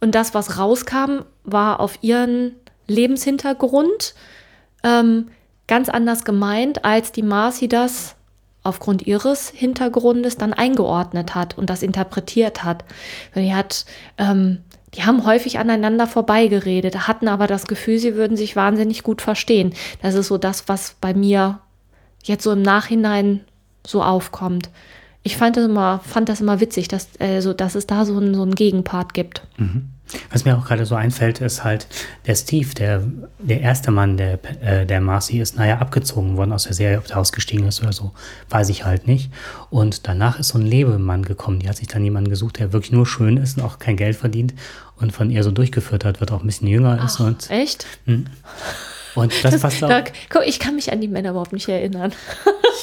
und 0.00 0.14
das, 0.14 0.34
was 0.34 0.58
rauskam, 0.58 1.20
war 1.44 1.80
auf 1.80 1.98
ihren 2.02 2.56
Lebenshintergrund 2.88 4.14
ähm, 4.82 5.28
ganz 5.66 5.88
anders 5.88 6.24
gemeint, 6.24 6.84
als 6.84 7.12
die 7.12 7.22
Marcy 7.22 7.68
das 7.68 8.16
aufgrund 8.62 9.06
ihres 9.06 9.48
Hintergrundes 9.48 10.36
dann 10.36 10.52
eingeordnet 10.52 11.34
hat 11.34 11.58
und 11.58 11.68
das 11.68 11.82
interpretiert 11.82 12.62
hat. 12.62 12.84
Die 13.34 13.54
hat, 13.54 13.84
ähm, 14.18 14.58
die 14.94 15.04
haben 15.04 15.26
häufig 15.26 15.58
aneinander 15.58 16.06
vorbeigeredet, 16.06 17.08
hatten 17.08 17.28
aber 17.28 17.46
das 17.46 17.66
Gefühl, 17.66 17.98
sie 17.98 18.14
würden 18.14 18.36
sich 18.36 18.54
wahnsinnig 18.54 19.02
gut 19.02 19.22
verstehen. 19.22 19.72
Das 20.00 20.14
ist 20.14 20.28
so 20.28 20.38
das, 20.38 20.68
was 20.68 20.96
bei 21.00 21.14
mir 21.14 21.60
jetzt 22.22 22.44
so 22.44 22.52
im 22.52 22.62
Nachhinein 22.62 23.40
so 23.84 24.02
aufkommt. 24.02 24.70
Ich 25.24 25.36
fand 25.36 25.56
das 25.56 25.64
immer, 25.64 26.00
fand 26.00 26.28
das 26.28 26.40
immer 26.40 26.60
witzig, 26.60 26.88
dass, 26.88 27.08
äh, 27.18 27.40
so, 27.40 27.52
dass 27.52 27.74
es 27.74 27.86
da 27.86 28.04
so 28.04 28.16
einen, 28.16 28.34
so 28.34 28.42
einen 28.42 28.54
Gegenpart 28.54 29.14
gibt. 29.14 29.42
Mhm. 29.56 29.88
Was 30.30 30.44
mir 30.44 30.56
auch 30.56 30.64
gerade 30.64 30.86
so 30.86 30.94
einfällt, 30.94 31.40
ist 31.40 31.64
halt 31.64 31.86
der 32.26 32.34
Steve, 32.34 32.74
der, 32.74 33.02
der 33.38 33.60
erste 33.60 33.90
Mann 33.90 34.16
der, 34.16 34.38
äh, 34.62 34.86
der 34.86 35.00
Marcy 35.00 35.40
ist, 35.40 35.56
naja, 35.56 35.78
abgezogen 35.78 36.36
worden 36.36 36.52
aus 36.52 36.64
der 36.64 36.74
Serie, 36.74 36.98
ob 36.98 37.06
der 37.06 37.18
ausgestiegen 37.18 37.66
ist 37.66 37.82
oder 37.82 37.92
so, 37.92 38.12
weiß 38.50 38.68
ich 38.68 38.84
halt 38.84 39.06
nicht. 39.06 39.30
Und 39.70 40.06
danach 40.08 40.38
ist 40.38 40.48
so 40.48 40.58
ein 40.58 40.66
Lebemann 40.66 41.24
gekommen, 41.24 41.60
die 41.60 41.68
hat 41.68 41.76
sich 41.76 41.88
dann 41.88 42.04
jemanden 42.04 42.30
gesucht, 42.30 42.58
der 42.58 42.72
wirklich 42.72 42.92
nur 42.92 43.06
schön 43.06 43.36
ist 43.36 43.58
und 43.58 43.64
auch 43.64 43.78
kein 43.78 43.96
Geld 43.96 44.16
verdient 44.16 44.54
und 44.96 45.12
von 45.12 45.30
ihr 45.30 45.42
so 45.42 45.50
durchgeführt 45.50 46.04
hat, 46.04 46.20
wird 46.20 46.32
auch 46.32 46.40
ein 46.40 46.46
bisschen 46.46 46.68
jünger 46.68 46.98
Ach, 47.00 47.04
ist. 47.06 47.20
Und, 47.20 47.50
echt? 47.50 47.86
Mh. 48.06 48.24
Und 49.14 49.32
das, 49.44 49.52
das 49.52 49.60
passt 49.60 49.84
auch. 49.84 49.88
Da, 49.88 50.04
guck, 50.30 50.46
ich 50.46 50.58
kann 50.58 50.74
mich 50.74 50.92
an 50.92 51.00
die 51.00 51.08
Männer 51.08 51.30
überhaupt 51.30 51.52
nicht 51.52 51.68
erinnern. 51.68 52.12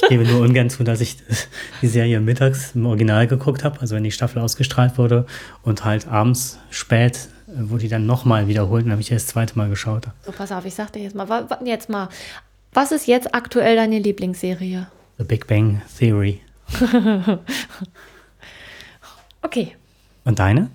Ich 0.02 0.10
gebe 0.10 0.24
nur 0.26 0.42
ungern 0.42 0.70
zu, 0.70 0.84
dass 0.84 1.02
ich 1.02 1.18
die 1.82 1.88
Serie 1.88 2.20
mittags 2.20 2.72
im 2.76 2.86
Original 2.86 3.28
geguckt 3.28 3.64
habe, 3.64 3.80
also 3.82 3.96
wenn 3.96 4.04
die 4.04 4.12
Staffel 4.12 4.42
ausgestrahlt 4.42 4.98
wurde 4.98 5.26
und 5.64 5.84
halt 5.84 6.08
abends 6.08 6.60
spät 6.70 7.30
äh, 7.48 7.70
wurde 7.70 7.84
die 7.84 7.90
dann 7.90 8.06
nochmal 8.06 8.48
wiederholt 8.48 8.86
und 8.86 8.92
habe 8.92 9.02
ich 9.02 9.10
das 9.10 9.28
zweite 9.28 9.58
Mal 9.58 9.70
geschaut. 9.70 10.06
So, 10.26 10.32
pass 10.32 10.52
auf, 10.52 10.66
ich 10.66 10.76
sag 10.76 10.94
dir 10.94 11.02
jetzt 11.02 11.16
mal, 11.16 11.48
jetzt 11.66 11.90
mal, 11.90 12.10
was 12.74 12.92
ist 12.92 13.08
jetzt 13.08 13.34
aktuell 13.34 13.76
deine 13.76 14.00
Lieblingsserie? 14.00 14.88
The 15.18 15.24
Big 15.24 15.48
Bang 15.48 15.82
Theory. 15.98 16.42
okay. 19.42 19.76
Und 20.24 20.40
deine? 20.40 20.70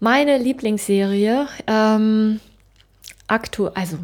Meine 0.00 0.38
Lieblingsserie, 0.38 1.46
ähm, 1.66 2.40
aktu 3.26 3.68
also 3.68 3.98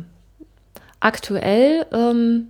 aktuell 1.02 1.86
ähm, 1.92 2.48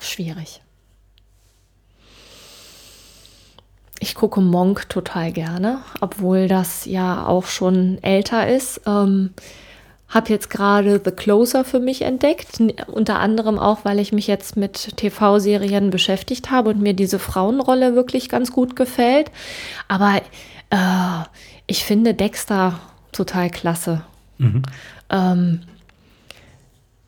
schwierig. 0.00 0.60
Ich 4.00 4.16
gucke 4.16 4.40
Monk 4.40 4.88
total 4.88 5.30
gerne, 5.30 5.78
obwohl 6.00 6.48
das 6.48 6.86
ja 6.86 7.24
auch 7.24 7.46
schon 7.46 8.02
älter 8.02 8.48
ist. 8.48 8.80
Ähm, 8.84 9.30
habe 10.08 10.30
jetzt 10.30 10.50
gerade 10.50 11.00
The 11.02 11.12
Closer 11.12 11.64
für 11.64 11.78
mich 11.78 12.02
entdeckt, 12.02 12.60
unter 12.88 13.20
anderem 13.20 13.58
auch, 13.58 13.84
weil 13.84 13.98
ich 14.00 14.12
mich 14.12 14.26
jetzt 14.26 14.56
mit 14.56 14.96
TV-Serien 14.96 15.90
beschäftigt 15.90 16.50
habe 16.50 16.70
und 16.70 16.82
mir 16.82 16.94
diese 16.94 17.18
Frauenrolle 17.18 17.94
wirklich 17.94 18.28
ganz 18.28 18.52
gut 18.52 18.74
gefällt. 18.76 19.30
Aber 19.88 20.20
äh, 20.70 21.24
ich 21.66 21.84
finde 21.84 22.12
Dexter 22.12 22.80
total 23.12 23.50
klasse. 23.50 24.02
Mhm. 24.38 24.62
Ähm, 25.08 25.60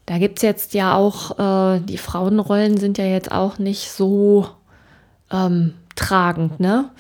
da 0.06 0.18
gibt 0.18 0.38
es 0.38 0.42
jetzt 0.42 0.74
ja 0.74 0.94
auch, 0.94 1.38
äh, 1.38 1.80
die 1.80 1.98
Frauenrollen 1.98 2.76
sind 2.76 2.98
ja 2.98 3.06
jetzt 3.06 3.32
auch 3.32 3.58
nicht 3.58 3.90
so 3.90 4.48
ähm, 5.30 5.74
tragend, 5.96 6.60
ne? 6.60 6.90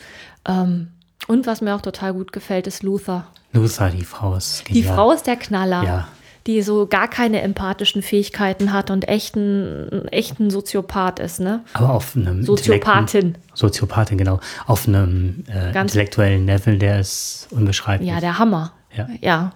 Ähm, 0.46 0.88
und 1.26 1.46
was 1.46 1.60
mir 1.60 1.74
auch 1.74 1.80
total 1.80 2.12
gut 2.12 2.32
gefällt, 2.32 2.66
ist 2.66 2.82
Luther. 2.82 3.26
Luther, 3.52 3.90
die 3.90 4.04
Frau 4.04 4.34
ist 4.34 4.64
genial. 4.64 4.82
Die 4.82 4.88
Frau 4.88 5.12
ist 5.12 5.26
der 5.26 5.36
Knaller. 5.36 5.82
Ja. 5.84 6.08
Die 6.46 6.60
so 6.60 6.86
gar 6.86 7.08
keine 7.08 7.40
empathischen 7.40 8.02
Fähigkeiten 8.02 8.74
hat 8.74 8.90
und 8.90 9.08
echten, 9.08 10.06
echten 10.08 10.50
Soziopath 10.50 11.18
ist, 11.18 11.40
ne? 11.40 11.64
Aber 11.72 11.94
auf 11.94 12.14
einem 12.14 12.42
Soziopathin. 12.42 13.38
Soziopathin, 13.54 14.18
genau. 14.18 14.40
Auf 14.66 14.86
einem 14.86 15.44
äh, 15.48 15.78
intellektuellen 15.78 16.44
Level, 16.44 16.78
der 16.78 17.00
ist 17.00 17.48
unbeschreiblich. 17.50 18.10
Ja, 18.10 18.20
der 18.20 18.38
Hammer. 18.38 18.72
Ja. 18.94 19.08
ja. 19.22 19.52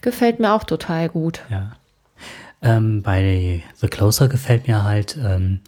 Gefällt 0.00 0.40
mir 0.40 0.52
auch 0.52 0.64
total 0.64 1.08
gut. 1.08 1.42
Ja. 1.48 1.72
Ähm, 2.62 3.02
bei 3.02 3.62
The 3.76 3.88
Closer 3.88 4.28
gefällt 4.28 4.68
mir 4.68 4.84
halt, 4.84 5.16
ähm, 5.22 5.60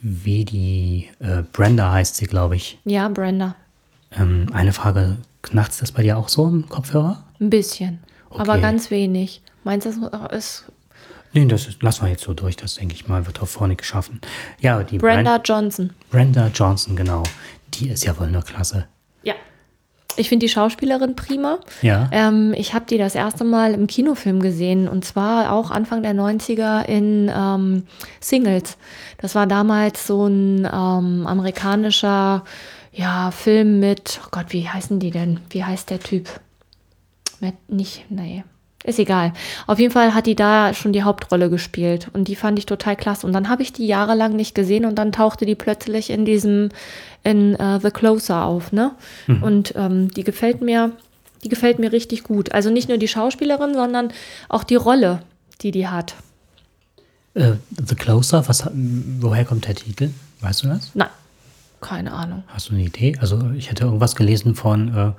wie 0.00 0.44
die 0.44 1.08
äh, 1.18 1.42
Brenda 1.52 1.92
heißt 1.92 2.16
sie, 2.16 2.26
glaube 2.26 2.56
ich. 2.56 2.78
Ja, 2.84 3.08
Brenda. 3.08 3.56
Ähm, 4.12 4.46
eine 4.52 4.72
Frage, 4.72 5.16
knarzt 5.42 5.82
das 5.82 5.92
bei 5.92 6.02
dir 6.02 6.16
auch 6.16 6.28
so 6.28 6.46
im 6.48 6.68
Kopfhörer? 6.68 7.24
Ein 7.40 7.50
bisschen. 7.50 7.98
Aber 8.30 8.52
Okay. 8.52 8.60
ganz 8.62 8.90
wenig. 8.90 9.42
Meinst 9.64 9.86
du, 9.86 10.08
das 10.08 10.32
ist 10.32 10.64
Nee, 11.32 11.46
das 11.46 11.66
ist, 11.68 11.80
lassen 11.82 12.02
wir 12.02 12.10
jetzt 12.10 12.24
so 12.24 12.34
durch, 12.34 12.56
das 12.56 12.74
denke 12.76 12.94
ich 12.94 13.06
mal, 13.06 13.24
wird 13.26 13.40
auch 13.40 13.46
vorne 13.46 13.76
geschaffen. 13.76 14.20
Ja, 14.60 14.82
die 14.82 14.98
Brenda 14.98 15.36
Bren- 15.36 15.42
Johnson? 15.44 15.90
Brenda 16.10 16.48
Johnson, 16.48 16.96
genau. 16.96 17.22
Die 17.74 17.88
ist 17.90 18.04
ja 18.04 18.18
wohl 18.18 18.26
eine 18.26 18.42
Klasse. 18.42 18.86
Ich 20.16 20.28
finde 20.28 20.46
die 20.46 20.52
Schauspielerin 20.52 21.16
prima. 21.16 21.58
Ja. 21.82 22.08
Ähm, 22.12 22.54
ich 22.56 22.74
habe 22.74 22.86
die 22.86 22.98
das 22.98 23.14
erste 23.14 23.44
Mal 23.44 23.74
im 23.74 23.86
Kinofilm 23.86 24.40
gesehen 24.40 24.88
und 24.88 25.04
zwar 25.04 25.52
auch 25.52 25.70
Anfang 25.70 26.02
der 26.02 26.14
90er 26.14 26.84
in 26.84 27.30
ähm, 27.34 27.84
Singles. 28.20 28.76
Das 29.18 29.34
war 29.34 29.46
damals 29.46 30.06
so 30.06 30.26
ein 30.26 30.64
ähm, 30.64 31.26
amerikanischer 31.26 32.44
ja, 32.92 33.30
Film 33.30 33.80
mit, 33.80 34.20
oh 34.24 34.28
Gott, 34.30 34.46
wie 34.48 34.68
heißen 34.68 34.98
die 34.98 35.10
denn? 35.10 35.40
Wie 35.50 35.64
heißt 35.64 35.90
der 35.90 36.00
Typ? 36.00 36.28
Mit, 37.40 37.54
nicht, 37.68 38.10
nee. 38.10 38.44
Ist 38.82 38.98
egal. 38.98 39.34
Auf 39.66 39.78
jeden 39.78 39.92
Fall 39.92 40.14
hat 40.14 40.26
die 40.26 40.34
da 40.34 40.72
schon 40.72 40.94
die 40.94 41.02
Hauptrolle 41.02 41.50
gespielt 41.50 42.08
und 42.14 42.28
die 42.28 42.36
fand 42.36 42.58
ich 42.58 42.64
total 42.64 42.96
klasse. 42.96 43.26
Und 43.26 43.34
dann 43.34 43.50
habe 43.50 43.62
ich 43.62 43.74
die 43.74 43.86
jahrelang 43.86 44.34
nicht 44.34 44.54
gesehen 44.54 44.86
und 44.86 44.94
dann 44.94 45.12
tauchte 45.12 45.44
die 45.44 45.54
plötzlich 45.54 46.08
in 46.08 46.24
diesem, 46.24 46.70
in 47.22 47.56
äh, 47.56 47.78
The 47.78 47.90
Closer 47.90 48.44
auf, 48.44 48.72
ne? 48.72 48.92
Und 49.42 49.74
ähm, 49.76 50.10
die 50.10 50.24
gefällt 50.24 50.62
mir, 50.62 50.92
die 51.44 51.50
gefällt 51.50 51.78
mir 51.78 51.92
richtig 51.92 52.22
gut. 52.22 52.52
Also 52.52 52.70
nicht 52.70 52.88
nur 52.88 52.96
die 52.96 53.08
Schauspielerin, 53.08 53.74
sondern 53.74 54.12
auch 54.48 54.64
die 54.64 54.76
Rolle, 54.76 55.20
die 55.60 55.72
die 55.72 55.88
hat. 55.88 56.14
Äh, 57.34 57.52
The 57.86 57.94
Closer, 57.94 58.48
was, 58.48 58.64
woher 58.72 59.44
kommt 59.44 59.68
der 59.68 59.74
Titel? 59.74 60.10
Weißt 60.40 60.62
du 60.62 60.68
das? 60.68 60.92
Nein, 60.94 61.10
keine 61.82 62.12
Ahnung. 62.12 62.44
Hast 62.48 62.70
du 62.70 62.72
eine 62.72 62.84
Idee? 62.84 63.16
Also 63.20 63.50
ich 63.50 63.70
hätte 63.70 63.84
irgendwas 63.84 64.16
gelesen 64.16 64.54
von, 64.54 64.96
äh, 64.96 65.12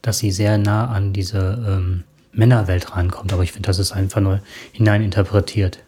dass 0.00 0.18
sie 0.18 0.30
sehr 0.30 0.56
nah 0.56 0.86
an 0.88 1.12
diese 1.12 1.62
ähm, 1.68 2.04
Männerwelt 2.32 2.96
rankommt, 2.96 3.32
aber 3.32 3.42
ich 3.42 3.52
finde, 3.52 3.66
das 3.66 3.78
ist 3.78 3.92
einfach 3.92 4.20
nur 4.20 4.40
hineininterpretiert. 4.72 5.78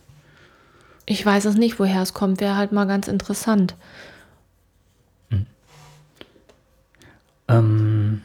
Ich 1.07 1.25
weiß 1.25 1.47
es 1.47 1.57
nicht, 1.57 1.79
woher 1.79 2.03
es 2.03 2.15
kommt. 2.15 2.41
Wäre 2.41 2.57
halt 2.57 2.73
mal 2.73 2.87
ganz 2.87 3.09
interessant. 3.09 3.75
Ähm, 7.49 8.23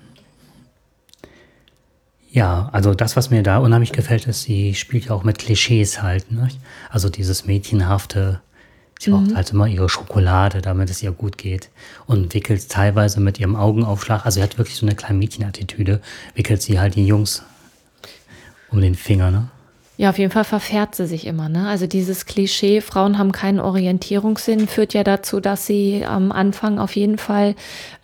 ja, 2.31 2.69
also 2.71 2.93
das, 2.93 3.15
was 3.15 3.29
mir 3.29 3.43
da 3.43 3.57
unheimlich 3.57 3.91
gefällt, 3.91 4.27
ist, 4.27 4.43
sie 4.43 4.75
spielt 4.75 5.05
ja 5.05 5.11
auch 5.11 5.23
mit 5.23 5.39
Klischees 5.39 6.01
halt. 6.01 6.31
Ne? 6.31 6.47
Also 6.89 7.09
dieses 7.09 7.45
mädchenhafte, 7.45 8.39
sie 8.97 9.11
braucht 9.11 9.35
halt 9.35 9.51
immer 9.51 9.67
ihre 9.67 9.89
Schokolade, 9.89 10.61
damit 10.61 10.89
es 10.89 11.03
ihr 11.03 11.11
gut 11.11 11.38
geht. 11.38 11.69
Und 12.05 12.33
wickelt 12.33 12.69
teilweise 12.69 13.19
mit 13.19 13.39
ihrem 13.39 13.55
Augenaufschlag, 13.55 14.25
also 14.25 14.35
sie 14.35 14.43
hat 14.43 14.57
wirklich 14.57 14.77
so 14.77 14.85
eine 14.85 14.95
kleine 14.95 15.17
Mädchenattitüde, 15.17 16.01
wickelt 16.35 16.61
sie 16.61 16.79
halt 16.79 16.95
die 16.95 17.05
Jungs 17.05 17.43
um 18.71 18.81
den 18.81 18.95
Finger. 18.95 19.31
Ne? 19.31 19.47
Ja, 19.97 20.11
auf 20.11 20.17
jeden 20.17 20.31
Fall 20.31 20.45
verfährt 20.45 20.95
sie 20.95 21.07
sich 21.07 21.27
immer. 21.27 21.49
Ne? 21.49 21.67
Also 21.67 21.85
dieses 21.85 22.25
Klischee, 22.25 22.79
Frauen 22.79 23.17
haben 23.17 23.31
keinen 23.33 23.59
Orientierungssinn, 23.59 24.67
führt 24.67 24.93
ja 24.93 25.03
dazu, 25.03 25.41
dass 25.41 25.65
sie 25.65 26.05
am 26.05 26.31
Anfang 26.31 26.79
auf 26.79 26.95
jeden 26.95 27.17
Fall 27.17 27.55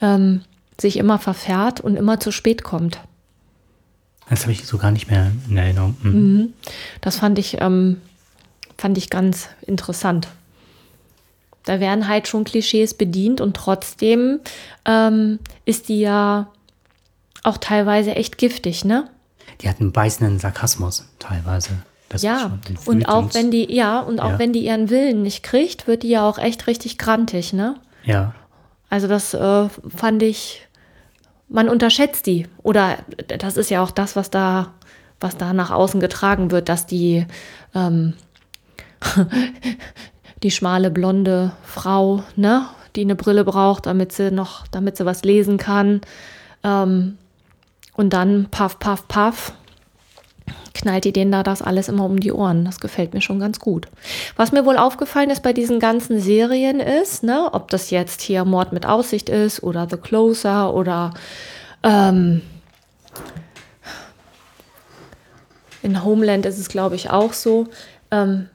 ähm, 0.02 0.42
sich 0.78 0.98
immer 0.98 1.20
verfährt 1.20 1.80
und 1.80 1.96
immer 1.96 2.20
zu 2.20 2.32
spät 2.32 2.64
kommt. 2.64 3.00
Das 4.30 4.42
habe 4.42 4.52
ich 4.52 4.66
so 4.66 4.78
gar 4.78 4.92
nicht 4.92 5.10
mehr 5.10 5.32
in 5.50 5.56
Erinnerung. 5.56 5.96
Hm. 6.02 6.54
Das 7.00 7.20
fand 7.20 7.40
ich, 7.40 7.62
ähm, 7.62 8.02
fand 8.78 8.98
ich 8.98 9.10
ganz 9.10 9.50
interessant. 9.62 10.28
Da 11.64 11.80
werden 11.80 12.08
halt 12.08 12.28
schon 12.28 12.44
Klischees 12.44 12.94
bedient 12.94 13.40
und 13.40 13.56
trotzdem 13.56 14.40
ähm, 14.86 15.40
ist 15.66 15.90
die 15.90 16.02
ja 16.02 16.48
auch 17.44 17.58
teilweise 17.58 18.16
echt 18.16 18.38
giftig, 18.38 18.84
ne? 18.84 19.10
Die 19.62 19.70
hat 19.70 19.80
einen 19.80 19.92
beißenden 19.92 20.40
Sarkasmus 20.40 21.08
teilweise. 21.20 21.72
Das 22.10 22.22
Ja, 22.22 22.60
und 22.86 23.08
auch 23.10 23.34
wenn 23.34 23.50
die, 23.52 23.74
ja, 23.74 24.00
und 24.00 24.20
auch 24.20 24.32
Ja. 24.32 24.40
wenn 24.40 24.54
die 24.54 24.64
ihren 24.66 24.90
Willen 24.90 25.24
nicht 25.24 25.42
kriegt, 25.44 25.88
wird 25.88 26.04
die 26.04 26.10
ja 26.10 26.28
auch 26.28 26.38
echt 26.38 26.68
richtig 26.68 26.98
grantig, 26.98 27.52
ne? 27.54 27.76
Ja, 28.04 28.34
Also 28.90 29.08
das 29.08 29.34
äh, 29.34 29.68
fand 29.96 30.22
ich, 30.22 30.68
man 31.50 31.68
unterschätzt 31.70 32.28
die. 32.28 32.48
Oder 32.62 32.98
das 33.40 33.58
ist 33.58 33.70
ja 33.72 33.82
auch 33.82 33.90
das, 33.92 34.16
was 34.16 34.30
da, 34.30 34.74
was 35.20 35.38
da 35.38 35.54
nach 35.54 35.72
außen 35.72 36.00
getragen 36.00 36.52
wird, 36.52 36.70
dass 36.70 36.86
die, 36.86 37.26
ähm, 37.74 38.14
die 40.44 40.52
schmale 40.52 40.92
blonde 40.92 41.52
Frau, 41.64 42.24
ne, 42.36 42.66
die 42.96 43.02
eine 43.02 43.16
Brille 43.16 43.44
braucht, 43.44 43.86
damit 43.88 44.12
sie 44.12 44.32
noch, 44.32 44.68
damit 44.68 44.98
sie 44.98 45.06
was 45.06 45.24
lesen 45.24 45.58
kann. 45.58 46.02
Ähm, 46.64 47.18
und 47.96 48.12
dann 48.12 48.48
paff, 48.52 48.80
paff, 48.80 49.08
paff, 49.08 49.54
knallt 50.74 51.06
die 51.06 51.14
denen 51.14 51.32
da 51.32 51.44
das 51.44 51.62
alles 51.62 51.88
immer 51.88 52.06
um 52.06 52.20
die 52.20 52.32
Ohren. 52.32 52.66
Das 52.66 52.80
gefällt 52.80 53.14
mir 53.14 53.22
schon 53.22 53.40
ganz 53.40 53.60
gut. 53.60 53.88
Was 54.36 54.52
mir 54.52 54.66
wohl 54.66 54.78
aufgefallen 54.78 55.30
ist 55.30 55.44
bei 55.44 55.54
diesen 55.54 55.80
ganzen 55.80 56.20
Serien 56.20 56.80
ist, 56.80 57.24
ne, 57.24 57.50
ob 57.52 57.70
das 57.70 57.90
jetzt 57.90 58.22
hier 58.22 58.46
Mord 58.46 58.74
mit 58.74 58.86
Aussicht 58.86 59.30
ist 59.30 59.64
oder 59.64 59.88
The 59.90 59.98
Closer 59.98 60.74
oder 60.74 61.14
ähm, 61.84 62.42
in 65.82 66.04
Homeland 66.04 66.46
ist 66.46 66.60
es, 66.60 66.68
glaube 66.68 66.96
ich, 66.96 67.10
auch 67.10 67.34
so. 67.34 67.68
Ähm, 68.12 68.50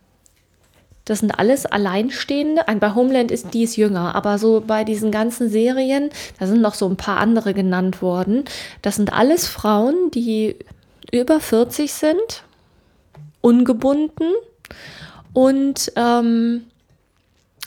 das 1.10 1.18
sind 1.18 1.32
alles 1.40 1.66
Alleinstehende. 1.66 2.68
Ein- 2.68 2.78
Bei 2.78 2.94
Homeland 2.94 3.32
ist 3.32 3.52
dies 3.52 3.74
jünger, 3.74 4.14
aber 4.14 4.38
so 4.38 4.62
bei 4.64 4.84
diesen 4.84 5.10
ganzen 5.10 5.50
Serien, 5.50 6.10
da 6.38 6.46
sind 6.46 6.60
noch 6.60 6.74
so 6.74 6.88
ein 6.88 6.96
paar 6.96 7.16
andere 7.16 7.52
genannt 7.52 8.00
worden. 8.00 8.44
Das 8.82 8.94
sind 8.94 9.12
alles 9.12 9.48
Frauen, 9.48 10.12
die 10.14 10.54
über 11.10 11.40
40 11.40 11.92
sind, 11.92 12.44
ungebunden 13.40 14.30
und 15.32 15.90
ähm, 15.96 16.62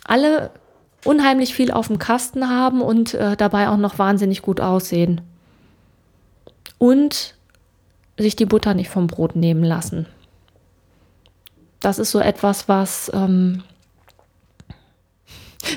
alle 0.05 0.51
unheimlich 1.03 1.53
viel 1.53 1.71
auf 1.71 1.87
dem 1.87 1.99
Kasten 1.99 2.49
haben 2.49 2.81
und 2.81 3.13
äh, 3.13 3.35
dabei 3.35 3.67
auch 3.67 3.75
noch 3.77 3.99
wahnsinnig 3.99 4.41
gut 4.41 4.61
aussehen. 4.61 5.19
Und 6.77 7.35
sich 8.17 8.37
die 8.37 8.45
Butter 8.45 8.73
nicht 8.73 8.89
vom 8.89 9.07
Brot 9.07 9.35
nehmen 9.35 9.63
lassen. 9.65 10.05
Das 11.83 11.99
ist 11.99 12.09
so 12.11 12.19
etwas, 12.19 12.67
was. 12.67 13.11
Ähm, 13.13 13.61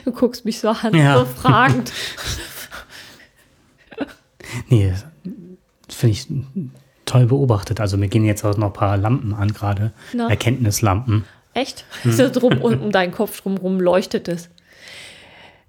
du 0.05 0.13
guckst 0.13 0.45
mich 0.47 0.59
so 0.61 0.71
an, 0.71 0.95
Ja. 0.95 1.19
so 1.19 1.25
fragend. 1.27 1.93
nee, 4.69 4.93
das 5.87 5.97
finde 5.97 6.13
ich 6.13 6.27
toll 7.05 7.27
beobachtet. 7.27 7.81
Also 7.81 7.97
mir 7.97 8.09
gehen 8.09 8.25
jetzt 8.25 8.45
auch 8.45 8.57
noch 8.57 8.69
ein 8.69 8.73
paar 8.73 8.97
Lampen 8.97 9.35
an 9.35 9.53
gerade. 9.53 9.93
Erkenntnislampen. 10.17 11.25
Echt? 11.55 11.85
So 12.05 12.29
drum 12.31 12.61
um, 12.61 12.81
um 12.83 12.93
deinen 12.93 13.13
Kopf 13.13 13.41
drumherum 13.41 13.81
leuchtet 13.81 14.29
es. 14.29 14.51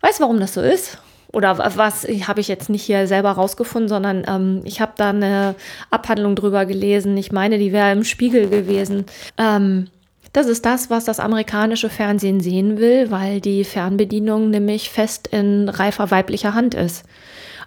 Weißt 0.02 0.20
du, 0.20 0.24
warum 0.24 0.40
das 0.40 0.54
so 0.54 0.62
ist? 0.62 1.00
Oder 1.32 1.58
wa- 1.58 1.72
was 1.76 2.04
habe 2.04 2.42
ich 2.42 2.48
jetzt 2.48 2.70
nicht 2.70 2.84
hier 2.84 3.08
selber 3.08 3.32
rausgefunden, 3.32 3.90
sondern 3.90 4.24
ähm, 4.28 4.62
ich 4.66 4.82
habe 4.82 4.94
da 4.98 5.10
eine 5.10 5.56
Abhandlung 5.90 6.36
drüber 6.36 6.66
gelesen. 6.66 7.16
Ich 7.18 7.32
meine, 7.32 7.58
die 7.58 7.72
wäre 7.72 7.92
im 7.92 8.04
Spiegel 8.04 8.50
gewesen. 8.50 9.06
Ähm, 9.38 9.88
das 10.38 10.46
ist 10.46 10.68
das, 10.68 10.92
was 10.92 11.04
das 11.04 11.20
amerikanische 11.20 11.90
Fernsehen 11.90 12.40
sehen 12.40 12.78
will, 12.78 13.10
weil 13.10 13.42
die 13.42 13.64
Fernbedienung 13.64 14.52
nämlich 14.52 14.92
fest 14.92 15.28
in 15.32 15.68
reifer 15.68 16.12
weiblicher 16.12 16.54
Hand 16.54 16.76
ist. 16.76 17.06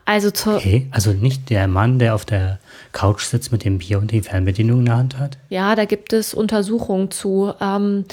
Also 0.05 0.31
zur, 0.31 0.55
Okay, 0.55 0.87
also 0.93 1.13
nicht 1.13 1.51
der 1.51 1.67
Mann, 1.67 1.99
der 1.99 2.15
auf 2.15 2.25
der 2.25 2.61
Couch 2.93 3.25
sitzt 3.25 3.51
mit 3.51 3.65
dem 3.65 3.79
Bier 3.79 3.99
und 3.99 4.13
die 4.13 4.23
Fernbedienung 4.23 4.81
in 4.81 4.87
der 4.87 4.97
Hand 4.97 5.19
hat. 5.19 5.37
Ja, 5.49 5.75
da 5.75 5.85
gibt 5.85 6.13
es 6.13 6.33
Untersuchungen 6.33 7.11
zu. 7.11 7.53
Ähm, 7.61 8.05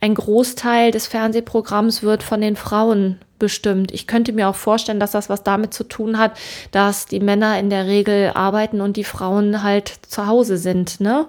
ein 0.00 0.14
Großteil 0.14 0.92
des 0.92 1.08
Fernsehprogramms 1.08 2.04
wird 2.04 2.22
von 2.22 2.40
den 2.40 2.54
Frauen 2.54 3.18
bestimmt. 3.38 3.92
Ich 3.92 4.06
könnte 4.06 4.32
mir 4.32 4.48
auch 4.48 4.54
vorstellen, 4.54 5.00
dass 5.00 5.10
das 5.10 5.28
was 5.28 5.42
damit 5.42 5.74
zu 5.74 5.84
tun 5.84 6.18
hat, 6.18 6.32
dass 6.70 7.06
die 7.06 7.20
Männer 7.20 7.58
in 7.58 7.68
der 7.68 7.86
Regel 7.86 8.30
arbeiten 8.34 8.80
und 8.80 8.96
die 8.96 9.04
Frauen 9.04 9.62
halt 9.62 9.92
zu 10.08 10.26
Hause 10.26 10.56
sind. 10.56 11.00
Ne? 11.00 11.26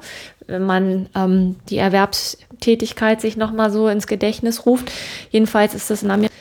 Wenn 0.47 0.63
man 0.63 1.09
ähm, 1.15 1.55
die 1.69 1.77
Erwerbstätigkeit 1.77 3.21
sich 3.21 3.37
nochmal 3.37 3.71
so 3.71 3.87
ins 3.87 4.07
Gedächtnis 4.07 4.65
ruft. 4.65 4.91
Jedenfalls 5.31 5.73
ist 5.73 5.89
das 5.89 6.03
in 6.03 6.11
Amerika 6.11 6.33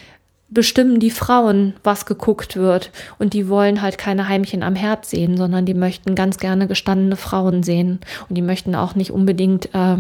bestimmen 0.49 1.01
die 1.01 1.11
Frauen, 1.11 1.75
was 1.83 2.07
geguckt 2.07 2.57
wird. 2.57 2.93
Und 3.19 3.35
die 3.35 3.49
wollen 3.49 3.83
halt 3.83 3.99
keine 3.99 4.29
Heimchen 4.29 4.63
am 4.63 4.77
Herd 4.77 5.05
sehen, 5.05 5.37
sondern 5.37 5.67
die 5.67 5.75
möchten 5.75 6.15
ganz 6.15 6.39
gerne 6.39 6.69
gestandene 6.69 7.17
Frauen 7.17 7.63
sehen. 7.63 8.01
Und 8.29 8.37
die 8.37 8.43
möchten 8.43 8.75
auch 8.75 8.95
nicht 8.95 9.11
unbedingt 9.11 9.75
äh, 9.75 9.97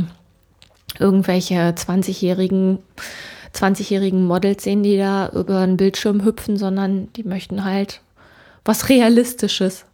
irgendwelche 0.99 1.57
20-jährigen 1.57 2.79
20-jährigen 3.55 4.25
Models 4.25 4.64
sehen, 4.64 4.83
die 4.83 4.97
da 4.97 5.29
über 5.29 5.59
einen 5.59 5.77
Bildschirm 5.77 6.25
hüpfen, 6.25 6.57
sondern 6.57 7.12
die 7.12 7.23
möchten 7.23 7.64
halt 7.64 8.01
was 8.64 8.88
Realistisches. 8.88 9.85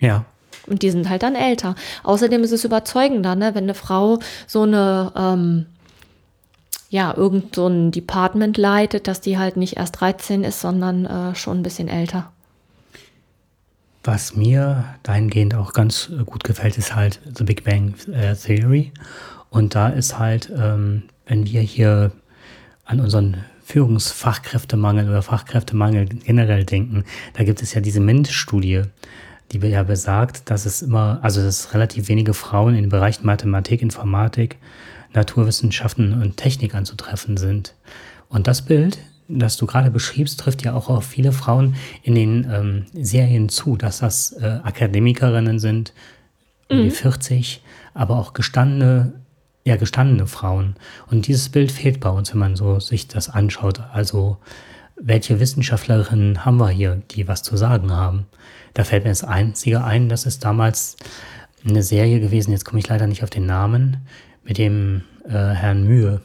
Ja. 0.00 0.24
Und 0.72 0.80
die 0.80 0.90
sind 0.90 1.10
halt 1.10 1.22
dann 1.22 1.34
älter. 1.34 1.74
Außerdem 2.02 2.42
ist 2.42 2.50
es 2.50 2.64
überzeugender, 2.64 3.36
ne? 3.36 3.54
wenn 3.54 3.64
eine 3.64 3.74
Frau 3.74 4.20
so 4.46 4.62
eine, 4.62 5.12
ähm, 5.14 5.66
ja, 6.88 7.14
irgend 7.14 7.54
so 7.54 7.66
ein 7.66 7.90
Department 7.90 8.56
leitet, 8.56 9.06
dass 9.06 9.20
die 9.20 9.36
halt 9.36 9.58
nicht 9.58 9.76
erst 9.76 10.00
13 10.00 10.44
ist, 10.44 10.62
sondern 10.62 11.04
äh, 11.04 11.34
schon 11.34 11.60
ein 11.60 11.62
bisschen 11.62 11.88
älter. 11.88 12.32
Was 14.02 14.34
mir 14.34 14.86
dahingehend 15.02 15.54
auch 15.54 15.74
ganz 15.74 16.08
äh, 16.10 16.24
gut 16.24 16.42
gefällt, 16.42 16.78
ist 16.78 16.96
halt 16.96 17.20
The 17.36 17.44
Big 17.44 17.64
Bang 17.64 17.94
äh, 18.10 18.34
Theory. 18.34 18.92
Und 19.50 19.74
da 19.74 19.90
ist 19.90 20.18
halt, 20.18 20.50
ähm, 20.56 21.02
wenn 21.26 21.46
wir 21.46 21.60
hier 21.60 22.12
an 22.86 22.98
unseren 22.98 23.44
Führungsfachkräftemangel 23.62 25.06
oder 25.06 25.20
Fachkräftemangel 25.20 26.06
generell 26.06 26.64
denken, 26.64 27.04
da 27.34 27.44
gibt 27.44 27.60
es 27.60 27.74
ja 27.74 27.82
diese 27.82 28.00
MINT-Studie, 28.00 28.84
die 29.52 29.58
ja 29.68 29.82
besagt, 29.82 30.50
dass 30.50 30.64
es 30.64 30.82
immer, 30.82 31.18
also 31.22 31.42
dass 31.42 31.74
relativ 31.74 32.08
wenige 32.08 32.32
Frauen 32.32 32.74
in 32.74 32.82
den 32.82 32.90
Bereichen 32.90 33.26
Mathematik, 33.26 33.82
Informatik, 33.82 34.56
Naturwissenschaften 35.12 36.20
und 36.20 36.38
Technik 36.38 36.74
anzutreffen 36.74 37.36
sind. 37.36 37.74
Und 38.28 38.46
das 38.46 38.62
Bild, 38.62 38.98
das 39.28 39.58
du 39.58 39.66
gerade 39.66 39.90
beschriebst, 39.90 40.40
trifft 40.40 40.62
ja 40.62 40.72
auch 40.72 40.88
auf 40.88 41.04
viele 41.04 41.32
Frauen 41.32 41.76
in 42.02 42.14
den 42.14 42.50
ähm, 42.50 42.86
Serien 42.94 43.50
zu, 43.50 43.76
dass 43.76 43.98
das 43.98 44.32
äh, 44.32 44.60
Akademikerinnen 44.62 45.58
sind, 45.58 45.92
um 46.70 46.84
die 46.84 46.90
40, 46.90 47.62
aber 47.92 48.16
auch 48.16 48.32
gestandene, 48.32 49.12
ja, 49.64 49.76
gestandene 49.76 50.26
Frauen. 50.26 50.76
Und 51.10 51.26
dieses 51.26 51.50
Bild 51.50 51.70
fehlt 51.70 52.00
bei 52.00 52.08
uns, 52.08 52.32
wenn 52.32 52.40
man 52.40 52.56
so 52.56 52.80
sich 52.80 53.06
das 53.06 53.28
anschaut. 53.28 53.80
Also, 53.92 54.38
welche 54.96 55.40
Wissenschaftlerinnen 55.40 56.44
haben 56.44 56.58
wir 56.58 56.70
hier, 56.70 57.02
die 57.10 57.28
was 57.28 57.42
zu 57.42 57.56
sagen 57.56 57.92
haben? 57.92 58.26
Da 58.74 58.84
fällt 58.84 59.04
mir 59.04 59.10
das 59.10 59.24
Einzige 59.24 59.84
ein, 59.84 60.08
das 60.08 60.24
ist 60.26 60.44
damals 60.44 60.96
eine 61.66 61.82
Serie 61.82 62.20
gewesen, 62.20 62.52
jetzt 62.52 62.64
komme 62.64 62.80
ich 62.80 62.88
leider 62.88 63.06
nicht 63.06 63.22
auf 63.22 63.30
den 63.30 63.46
Namen, 63.46 63.98
mit 64.44 64.58
dem 64.58 65.02
äh, 65.28 65.30
Herrn 65.30 65.84
Mühe. 65.84 66.20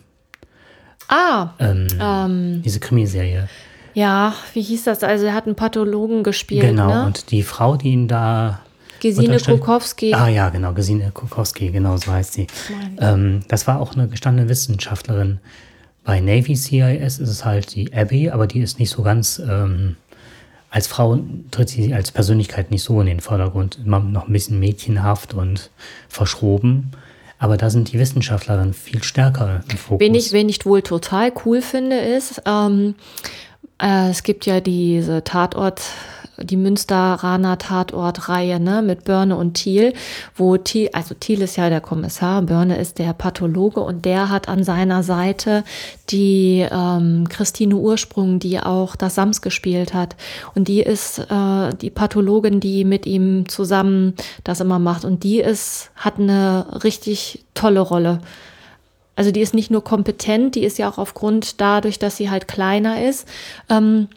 Ah, 1.08 1.52
Ähm, 1.60 1.88
ähm, 2.00 2.62
diese 2.64 2.80
Krimiserie. 2.80 3.48
ja, 3.94 4.34
wie 4.54 4.62
hieß 4.62 4.86
das? 4.86 5.04
Also 5.04 5.26
er 5.26 5.34
hat 5.34 5.46
einen 5.46 5.56
Pathologen 5.56 6.24
gespielt, 6.24 6.62
Genau, 6.64 6.88
ne? 6.88 7.06
und 7.06 7.32
die 7.32 7.44
Frau, 7.44 7.78
die 7.78 7.90
ihn 7.94 8.08
da. 8.08 8.60
Gesine 9.00 9.38
Krukowski. 9.38 10.14
Ah 10.16 10.28
ja, 10.28 10.50
genau, 10.50 10.74
Gesine 10.74 11.12
Kukowski, 11.12 11.70
genau 11.70 11.98
so 11.98 12.12
heißt 12.12 12.34
sie. 12.34 12.48
Ähm, 13.00 13.42
das 13.48 13.68
war 13.68 13.80
auch 13.80 13.94
eine 13.94 14.08
gestandene 14.08 14.50
Wissenschaftlerin. 14.50 15.40
Bei 16.04 16.20
Navy 16.20 16.56
CIS 16.56 17.20
ist 17.20 17.30
es 17.30 17.46
halt 17.46 17.76
die 17.76 17.94
Abby, 17.94 18.32
aber 18.32 18.48
die 18.48 18.60
ist 18.62 18.80
nicht 18.80 18.90
so 18.90 19.04
ganz. 19.04 19.40
Ähm, 19.48 19.98
als 20.70 20.88
Frau 20.88 21.20
tritt 21.52 21.70
sie 21.70 21.94
als 21.94 22.12
Persönlichkeit 22.12 22.72
nicht 22.72 22.84
so 22.84 23.00
in 23.00 23.08
den 23.08 23.22
Vordergrund. 23.22 23.80
Immer 23.84 24.00
noch 24.00 24.28
ein 24.28 24.34
bisschen 24.34 24.60
mädchenhaft 24.60 25.34
und 25.34 25.72
verschroben. 26.10 26.92
Aber 27.40 27.58
da 27.58 27.70
sind 27.70 27.92
die 27.92 28.00
Wissenschaftlerinnen 28.00 28.74
viel 28.74 29.04
stärker 29.04 29.64
im 29.70 29.78
Fokus. 29.78 30.00
Wen 30.00 30.16
ich, 30.16 30.32
wen 30.32 30.50
ich 30.50 30.66
wohl 30.66 30.82
total 30.82 31.32
cool 31.46 31.62
finde, 31.62 31.98
ist, 31.98 32.42
ähm, 32.46 32.96
äh, 33.82 34.10
es 34.10 34.24
gibt 34.24 34.46
ja 34.46 34.60
diese 34.60 35.24
Tatort, 35.24 35.82
die 36.42 36.58
Münsteraner 36.58 37.58
Tatort-Reihe, 37.58 38.60
ne, 38.60 38.82
mit 38.82 39.04
Börne 39.04 39.36
und 39.36 39.56
Thiel, 39.56 39.94
wo 40.36 40.58
Thiel, 40.58 40.90
also 40.94 41.16
Thiel 41.16 41.42
ist 41.42 41.56
ja 41.58 41.70
der 41.70 41.82
Kommissar, 41.82 42.42
Börne 42.42 42.78
ist 42.78 43.00
der 43.00 43.14
Pathologe 43.14 43.80
und 43.80 44.06
der 44.06 44.30
hat 44.30 44.48
an 44.48 44.64
seiner 44.64 45.04
Seite 45.04 45.64
die 46.10 46.66
ähm, 46.70 47.28
Christine 47.30 47.76
Ursprung, 47.76 48.40
die 48.40 48.60
auch 48.60 48.96
das 48.96 49.16
Sams 49.16 49.42
gespielt 49.42 49.94
hat. 49.94 50.16
Und 50.56 50.68
die 50.68 50.82
ist 50.82 51.20
äh, 51.20 51.74
die 51.82 51.90
Pathologin, 51.90 52.60
die 52.60 52.86
mit 52.86 53.06
ihm 53.06 53.50
zusammen 53.50 54.14
das 54.44 54.60
immer 54.60 54.80
macht. 54.80 55.06
Und 55.06 55.24
die 55.24 55.40
ist, 55.40 55.92
hat 55.96 56.20
eine 56.20 56.84
richtig 56.84 57.44
tolle 57.54 57.82
Rolle. 57.82 58.20
Also 59.16 59.32
die 59.32 59.42
ist 59.42 59.56
nicht 59.56 59.72
nur 59.72 59.84
kompetent, 59.84 60.54
die 60.54 60.64
ist 60.64 60.78
ja 60.78 60.88
auch 60.88 61.00
aufgrund 61.00 61.60
dadurch, 61.60 61.98
dass 61.98 62.18
sie 62.18 62.30
halt 62.30 62.48
kleiner 62.48 63.04
ist, 63.04 63.28
ähm, 63.68 64.10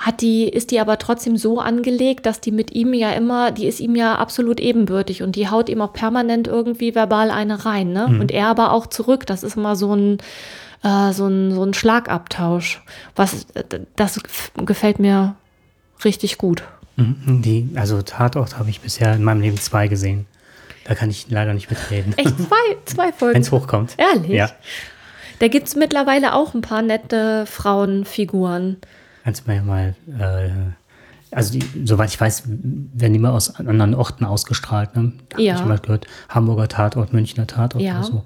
hat 0.00 0.22
die, 0.22 0.48
ist 0.48 0.70
die 0.70 0.80
aber 0.80 0.96
trotzdem 0.96 1.36
so 1.36 1.60
angelegt, 1.60 2.24
dass 2.24 2.40
die 2.40 2.52
mit 2.52 2.72
ihm 2.74 2.94
ja 2.94 3.12
immer, 3.12 3.50
die 3.50 3.66
ist 3.66 3.80
ihm 3.80 3.94
ja 3.94 4.14
absolut 4.14 4.58
ebenbürtig 4.58 5.22
und 5.22 5.36
die 5.36 5.50
haut 5.50 5.68
ihm 5.68 5.82
auch 5.82 5.92
permanent 5.92 6.48
irgendwie 6.48 6.94
verbal 6.94 7.30
eine 7.30 7.66
rein, 7.66 7.92
ne? 7.92 8.06
Und 8.06 8.32
er 8.32 8.46
aber 8.46 8.72
auch 8.72 8.86
zurück. 8.86 9.26
Das 9.26 9.42
ist 9.42 9.58
immer 9.58 9.76
so 9.76 9.94
ein, 9.94 10.16
äh, 10.82 11.12
so 11.12 11.26
ein, 11.26 11.52
so 11.54 11.62
ein 11.62 11.74
Schlagabtausch. 11.74 12.82
Was, 13.14 13.46
das 13.94 14.18
gefällt 14.56 15.00
mir 15.00 15.36
richtig 16.02 16.38
gut. 16.38 16.62
Mhm, 16.96 17.42
Die, 17.42 17.68
also 17.74 18.00
Tatort 18.00 18.58
habe 18.58 18.70
ich 18.70 18.80
bisher 18.80 19.14
in 19.14 19.22
meinem 19.22 19.42
Leben 19.42 19.58
zwei 19.58 19.86
gesehen. 19.86 20.24
Da 20.84 20.94
kann 20.94 21.10
ich 21.10 21.26
leider 21.28 21.52
nicht 21.52 21.68
mitreden. 21.68 22.14
Echt 22.16 22.38
zwei, 22.38 22.76
zwei 22.86 23.12
Folgen. 23.16 23.34
Wenn 23.34 23.42
es 23.42 23.52
hochkommt. 23.52 23.96
Ehrlich? 23.98 24.30
Ja. 24.30 24.50
Da 25.40 25.48
gibt 25.48 25.68
es 25.68 25.76
mittlerweile 25.76 26.34
auch 26.34 26.54
ein 26.54 26.62
paar 26.62 26.80
nette 26.80 27.44
Frauenfiguren. 27.44 28.78
Kannst 29.24 29.46
du 29.46 29.50
mir 29.52 29.62
mal, 29.62 29.94
äh, 30.18 30.50
also 31.34 31.52
die, 31.58 31.64
soweit 31.84 32.08
ich 32.10 32.20
weiß, 32.20 32.44
werden 32.46 33.12
die 33.12 33.18
mal 33.18 33.30
aus 33.30 33.54
anderen 33.56 33.94
Orten 33.94 34.24
ausgestrahlt. 34.24 34.96
Ne? 34.96 35.12
Da 35.28 35.36
hab 35.36 35.40
Ja. 35.44 35.54
ich 35.56 35.64
mal 35.64 35.78
gehört, 35.78 36.06
Hamburger 36.28 36.68
Tatort, 36.68 37.12
Münchner 37.12 37.46
Tatort 37.46 37.82
Ja. 37.82 37.94
Mhm. 37.94 37.98
oder 37.98 38.06
so. 38.06 38.24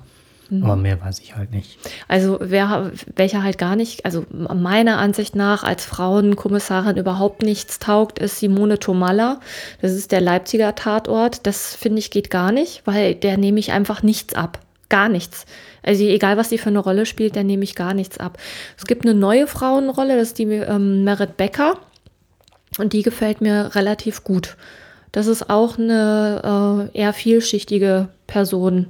Aber 0.63 0.77
mehr 0.77 1.01
weiß 1.01 1.19
ich 1.21 1.35
halt 1.35 1.51
nicht. 1.53 1.79
Also 2.07 2.39
wer, 2.41 2.93
welcher 3.17 3.43
halt 3.43 3.57
gar 3.59 3.77
nicht, 3.77 4.05
also 4.05 4.25
meiner 4.31 4.99
Ansicht 4.99 5.35
nach 5.35 5.65
als 5.65 5.85
Frauenkommissarin 5.87 6.97
überhaupt 6.99 7.43
nichts 7.43 7.79
taugt, 7.79 8.19
ist 8.19 8.39
Simone 8.41 8.79
Tomalla. 8.79 9.41
Das 9.81 9.93
ist 9.93 10.13
der 10.13 10.21
Leipziger 10.21 10.75
Tatort. 10.75 11.47
Das 11.47 11.75
finde 11.75 11.99
ich 11.99 12.11
geht 12.11 12.31
gar 12.31 12.53
nicht, 12.53 12.83
weil 12.85 13.15
der 13.15 13.37
nehme 13.39 13.59
ich 13.59 13.73
einfach 13.73 14.03
nichts 14.03 14.35
ab. 14.35 14.61
Gar 14.89 15.09
nichts. 15.09 15.47
Also 15.83 16.05
egal, 16.05 16.37
was 16.37 16.49
die 16.49 16.59
für 16.59 16.69
eine 16.69 16.79
Rolle 16.79 17.07
spielt, 17.07 17.37
der 17.37 17.45
nehme 17.45 17.65
ich 17.65 17.75
gar 17.75 17.95
nichts 17.95 18.19
ab. 18.19 18.39
Es 18.77 18.85
gibt 18.85 19.05
eine 19.05 19.15
neue 19.15 19.47
Frauenrolle, 19.47 20.17
das 20.17 20.29
ist 20.29 20.39
die 20.39 20.45
ähm, 20.45 21.05
Merit 21.05 21.37
Becker. 21.37 21.79
Und 22.79 22.93
die 22.93 23.03
gefällt 23.03 23.41
mir 23.41 23.75
relativ 23.75 24.25
gut. 24.25 24.57
Das 25.13 25.29
ist 25.29 25.49
auch 25.49 25.79
eine 25.79 26.91
äh, 26.93 26.99
eher 26.99 27.13
vielschichtige 27.13 28.09
Person. 28.27 28.89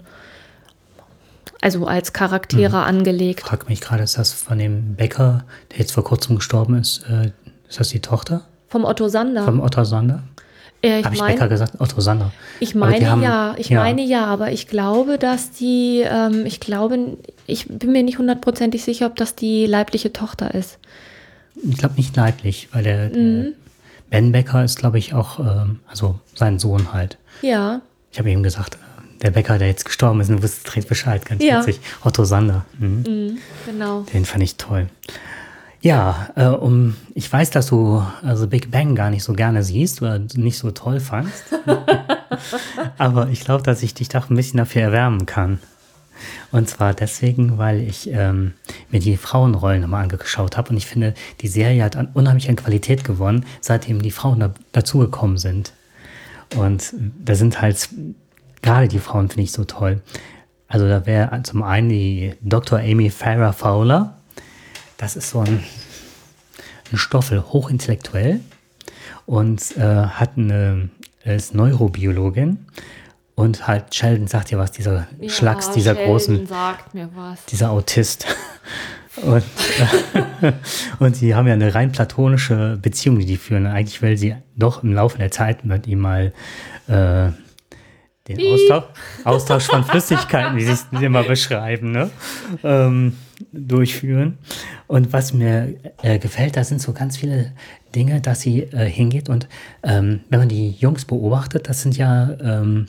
Also 1.60 1.86
als 1.86 2.12
Charaktere 2.12 2.82
angelegt. 2.82 3.40
Frag 3.40 3.68
mich 3.68 3.80
gerade, 3.80 4.02
ist 4.02 4.18
das 4.18 4.32
von 4.32 4.58
dem 4.58 4.94
Bäcker, 4.96 5.44
der 5.70 5.78
jetzt 5.80 5.92
vor 5.92 6.04
kurzem 6.04 6.36
gestorben 6.36 6.78
ist, 6.78 7.04
äh, 7.08 7.32
ist 7.68 7.80
das 7.80 7.88
die 7.88 8.00
Tochter 8.00 8.42
Vom 8.68 8.84
Otto 8.84 9.08
Sander. 9.08 9.44
vom 9.44 9.60
Otto 9.60 9.84
Sander? 9.84 10.22
Äh, 10.84 10.98
ich 11.00 11.04
Habe 11.04 11.14
ich 11.14 11.20
Bäcker 11.22 11.36
meine, 11.40 11.48
gesagt? 11.48 11.80
Otto 11.80 12.00
Sander. 12.00 12.30
ich 12.60 12.74
meine 12.74 13.10
haben- 13.10 13.22
ja, 13.22 13.54
ich 13.58 13.68
ja. 13.70 13.80
meine 13.82 14.02
ja, 14.02 14.26
aber 14.26 14.52
ich 14.52 14.68
glaube, 14.68 15.18
dass 15.18 15.50
die, 15.50 16.02
ähm, 16.06 16.44
ich 16.46 16.60
glaube, 16.60 17.16
ich 17.46 17.66
bin 17.68 17.92
mir 17.92 18.02
nicht 18.02 18.18
hundertprozentig 18.18 18.84
sicher, 18.84 19.06
ob 19.06 19.16
das 19.16 19.34
die 19.34 19.66
leibliche 19.66 20.12
Tochter 20.12 20.54
ist. 20.54 20.78
Ich 21.62 21.78
glaube 21.78 21.94
nicht 21.96 22.14
leiblich, 22.16 22.68
weil 22.72 22.82
der, 22.84 23.08
Mhm. 23.08 23.42
der 23.42 23.52
Ben 24.10 24.32
Becker 24.32 24.62
ist, 24.64 24.78
glaube 24.78 24.98
ich, 24.98 25.14
auch, 25.14 25.38
ähm, 25.40 25.80
also 25.88 26.18
sein 26.34 26.58
Sohn 26.58 26.92
halt. 26.92 27.16
Ja, 27.42 27.80
Ich 28.12 28.18
habe 28.20 28.30
eben 28.30 28.42
gesagt, 28.44 28.74
äh, 28.76 29.18
der 29.22 29.30
Bäcker, 29.32 29.58
der 29.58 29.66
jetzt 29.68 29.84
gestorben 29.84 30.20
ist, 30.20 30.30
du 30.30 30.34
wusstest 30.42 30.66
direkt 30.68 30.88
Bescheid, 30.88 31.24
ganz 31.26 31.42
Ja. 31.42 31.60
witzig. 31.60 31.80
Otto 32.04 32.24
Sander. 32.24 32.64
Mhm. 32.78 33.38
genau. 33.66 34.02
Den 34.12 34.24
fand 34.24 34.42
ich 34.44 34.56
toll. 34.56 34.86
Ja, 35.84 36.30
äh, 36.34 36.46
um, 36.46 36.96
ich 37.14 37.30
weiß, 37.30 37.50
dass 37.50 37.66
du 37.66 38.02
also 38.22 38.46
Big 38.46 38.70
Bang 38.70 38.94
gar 38.94 39.10
nicht 39.10 39.22
so 39.22 39.34
gerne 39.34 39.62
siehst 39.62 40.00
oder 40.00 40.18
nicht 40.18 40.56
so 40.56 40.70
toll 40.70 40.98
fandst. 40.98 41.44
Aber 42.98 43.28
ich 43.28 43.40
glaube, 43.40 43.62
dass 43.64 43.82
ich 43.82 43.92
dich 43.92 44.08
doch 44.08 44.30
ein 44.30 44.36
bisschen 44.36 44.56
dafür 44.56 44.80
erwärmen 44.80 45.26
kann. 45.26 45.58
Und 46.52 46.70
zwar 46.70 46.94
deswegen, 46.94 47.58
weil 47.58 47.82
ich 47.82 48.08
ähm, 48.10 48.54
mir 48.90 49.00
die 49.00 49.18
Frauenrollen 49.18 49.82
nochmal 49.82 50.04
angeschaut 50.04 50.56
habe 50.56 50.70
und 50.70 50.78
ich 50.78 50.86
finde, 50.86 51.12
die 51.42 51.48
Serie 51.48 51.84
hat 51.84 51.96
an, 51.96 52.08
unheimlich 52.14 52.48
an 52.48 52.56
Qualität 52.56 53.04
gewonnen, 53.04 53.44
seitdem 53.60 54.00
die 54.00 54.10
Frauen 54.10 54.40
da, 54.40 54.54
dazugekommen 54.72 55.36
sind. 55.36 55.74
Und 56.56 56.94
da 57.22 57.34
sind 57.34 57.60
halt 57.60 57.90
gerade 58.62 58.88
die 58.88 59.00
Frauen 59.00 59.28
finde 59.28 59.42
ich 59.42 59.52
so 59.52 59.64
toll. 59.64 60.00
Also 60.66 60.88
da 60.88 61.04
wäre 61.04 61.42
zum 61.42 61.62
einen 61.62 61.90
die 61.90 62.32
Dr. 62.40 62.78
Amy 62.78 63.10
Farrah 63.10 63.52
Fowler. 63.52 64.16
Das 65.04 65.16
ist 65.16 65.28
so 65.28 65.40
ein, 65.40 65.62
ein 66.90 66.96
Stoffel, 66.96 67.44
hochintellektuell 67.44 68.40
und 69.26 69.76
äh, 69.76 69.82
hat 69.82 70.38
eine, 70.38 70.88
ist 71.24 71.54
Neurobiologin 71.54 72.64
und 73.34 73.66
halt 73.66 73.94
Sheldon 73.94 74.28
sagt 74.28 74.50
ja 74.50 74.56
was, 74.56 74.72
dieser 74.72 75.06
Schlacks, 75.26 75.72
dieser 75.72 75.94
großen, 75.94 76.46
sagt 76.46 76.94
mir 76.94 77.10
was. 77.14 77.44
dieser 77.44 77.70
Autist. 77.70 78.26
Und, 79.22 79.44
äh, 80.42 80.52
und 80.98 81.20
die 81.20 81.36
haben 81.36 81.46
ja 81.46 81.52
eine 81.52 81.72
rein 81.72 81.92
platonische 81.92 82.76
Beziehung, 82.82 83.20
die 83.20 83.26
die 83.26 83.36
führen. 83.36 83.64
Eigentlich 83.64 84.02
will 84.02 84.16
sie 84.16 84.34
doch 84.56 84.82
im 84.82 84.92
Laufe 84.92 85.18
der 85.18 85.30
Zeit 85.30 85.64
mit 85.64 85.86
ihm 85.86 86.00
mal 86.00 86.32
äh, 86.88 87.30
den 88.26 88.52
Austausch, 88.52 88.84
Austausch 89.22 89.66
von 89.66 89.84
Flüssigkeiten, 89.84 90.56
wie 90.56 90.64
sie 90.64 90.72
es 90.72 90.86
immer 91.00 91.22
beschreiben, 91.22 91.92
ne? 91.92 92.10
ähm, 92.64 93.16
durchführen. 93.52 94.38
Und 94.86 95.12
was 95.12 95.32
mir 95.32 95.74
äh, 96.02 96.18
gefällt, 96.18 96.56
da 96.56 96.64
sind 96.64 96.80
so 96.80 96.92
ganz 96.92 97.16
viele 97.16 97.52
Dinge, 97.94 98.20
dass 98.20 98.40
sie 98.40 98.62
äh, 98.62 98.88
hingeht 98.88 99.28
und 99.28 99.48
ähm, 99.82 100.20
wenn 100.30 100.40
man 100.40 100.48
die 100.48 100.70
Jungs 100.70 101.04
beobachtet, 101.04 101.68
das 101.68 101.82
sind 101.82 101.96
ja 101.96 102.36
ähm, 102.40 102.86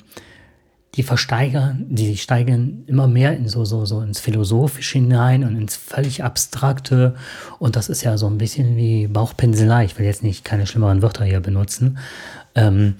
die 0.95 1.03
versteigern, 1.03 1.85
die 1.89 2.15
steigen 2.17 2.83
immer 2.87 3.07
mehr 3.07 3.35
in 3.35 3.49
so, 3.49 3.65
so, 3.65 3.85
so 3.85 4.01
ins 4.01 4.19
Philosophische 4.19 4.97
hinein 4.97 5.43
und 5.43 5.57
ins 5.57 5.75
völlig 5.75 6.23
Abstrakte. 6.23 7.15
Und 7.59 7.75
das 7.75 7.89
ist 7.89 8.03
ja 8.03 8.17
so 8.17 8.27
ein 8.27 8.37
bisschen 8.37 8.77
wie 8.77 9.07
Bauchpinselei. 9.07 9.85
Ich 9.85 9.99
will 9.99 10.05
jetzt 10.05 10.23
nicht 10.23 10.45
keine 10.45 10.65
schlimmeren 10.65 11.01
Wörter 11.01 11.25
hier 11.25 11.41
benutzen. 11.41 11.97
Ähm, 12.55 12.95